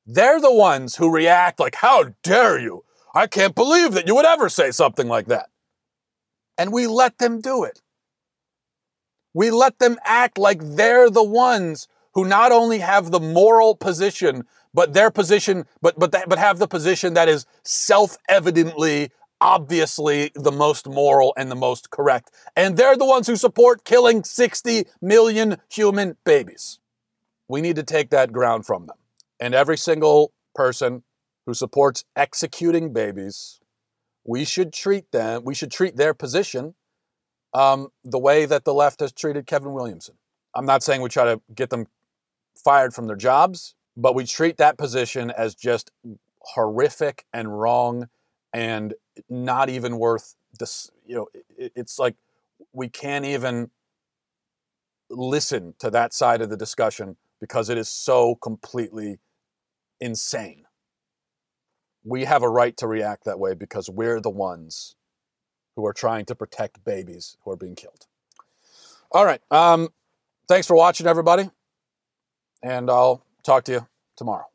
They're 0.07 0.41
the 0.41 0.53
ones 0.53 0.97
who 0.97 1.11
react 1.11 1.59
like, 1.59 1.77
How 1.77 2.13
dare 2.23 2.61
you? 2.61 2.85
I 3.15 3.27
can't 3.27 3.55
believe 3.55 3.93
that 3.93 4.07
you 4.07 4.15
would 4.15 4.27
ever 4.27 4.49
say 4.49 4.71
something 4.71 5.09
like 5.09 5.27
that. 5.27 5.49
And 6.59 6.73
we 6.73 6.87
let 6.87 7.19
them 7.19 7.41
do 7.41 7.65
it. 7.65 7.81
We 9.33 9.51
let 9.51 9.79
them 9.79 9.99
act 10.05 10.39
like 10.39 10.61
they're 10.63 11.11
the 11.11 11.25
ones 11.25 11.89
who 12.13 12.25
not 12.25 12.53
only 12.53 12.79
have 12.79 13.11
the 13.11 13.19
moral 13.19 13.75
position, 13.75 14.45
but 14.75 14.93
their 14.93 15.11
position, 15.11 15.65
but 15.81 15.99
but 15.99 16.15
but 16.29 16.39
have 16.39 16.59
the 16.59 16.69
position 16.69 17.15
that 17.15 17.29
is 17.29 17.47
self-evidently 17.63 19.11
obviously 19.41 20.31
the 20.35 20.53
most 20.53 20.89
moral 20.89 21.35
and 21.37 21.51
the 21.51 21.57
most 21.57 21.91
correct. 21.91 22.31
And 22.57 22.77
they're 22.77 22.97
the 22.97 23.05
ones 23.05 23.27
who 23.27 23.37
support 23.37 23.85
killing 23.85 24.25
60 24.25 24.87
million 25.01 25.59
human 25.71 26.17
babies. 26.25 26.79
We 27.49 27.61
need 27.61 27.77
to 27.77 27.83
take 27.83 28.11
that 28.11 28.33
ground 28.33 28.67
from 28.67 28.87
them. 28.87 28.97
And 29.41 29.55
every 29.55 29.77
single 29.77 30.33
person 30.55 31.03
who 31.47 31.55
supports 31.55 32.05
executing 32.17 32.93
babies, 32.93 33.61
we 34.25 34.45
should 34.45 34.73
treat 34.73 35.11
them, 35.13 35.43
we 35.45 35.55
should 35.55 35.71
treat 35.71 35.97
their 35.97 36.15
position 36.15 36.75
um, 37.53 37.89
the 38.03 38.19
way 38.19 38.47
that 38.47 38.65
the 38.65 38.75
left 38.75 39.01
has 39.01 39.13
treated 39.13 39.47
Kevin 39.47 39.73
Williamson. 39.73 40.17
I'm 40.55 40.67
not 40.67 40.83
saying 40.83 41.03
we 41.03 41.09
try 41.09 41.25
to 41.25 41.41
get 41.55 41.71
them 41.71 41.87
fired 42.57 42.95
from 42.95 43.07
their 43.07 43.17
jobs, 43.17 43.75
but 43.97 44.15
we 44.15 44.25
treat 44.25 44.57
that 44.57 44.79
position 44.79 45.31
as 45.31 45.55
just 45.55 45.91
horrific 46.41 47.25
and 47.33 47.61
wrong 47.61 48.09
and 48.55 48.95
not 49.29 49.69
even 49.69 49.99
worth 49.99 50.37
this. 50.59 50.91
You 51.05 51.17
know, 51.17 51.27
it, 51.59 51.73
it's 51.77 51.99
like 51.99 52.15
we 52.73 52.89
can't 52.89 53.27
even 53.27 53.71
listen 55.11 55.75
to 55.81 55.91
that 55.91 56.15
side 56.15 56.41
of 56.41 56.49
the 56.49 56.57
discussion 56.57 57.17
because 57.41 57.69
it 57.69 57.77
is 57.77 57.89
so 57.89 58.37
completely 58.37 59.19
insane. 60.01 60.65
We 62.05 62.25
have 62.25 62.43
a 62.43 62.49
right 62.49 62.77
to 62.79 62.87
react 62.87 63.25
that 63.25 63.39
way 63.39 63.55
because 63.55 63.91
we're 63.91 64.21
the 64.21 64.31
ones 64.31 64.97
who 65.77 65.85
are 65.87 65.93
trying 65.93 66.25
to 66.27 66.35
protect 66.35 66.85
babies 66.85 67.37
who 67.45 67.51
are 67.51 67.57
being 67.57 67.75
killed. 67.75 68.07
All 69.11 69.25
right. 69.25 69.41
Um, 69.51 69.89
thanks 70.49 70.67
for 70.67 70.77
watching, 70.77 71.07
everybody. 71.07 71.51
And 72.63 72.91
I'll 72.91 73.25
talk 73.43 73.65
to 73.65 73.73
you 73.73 73.87
tomorrow. 74.17 74.47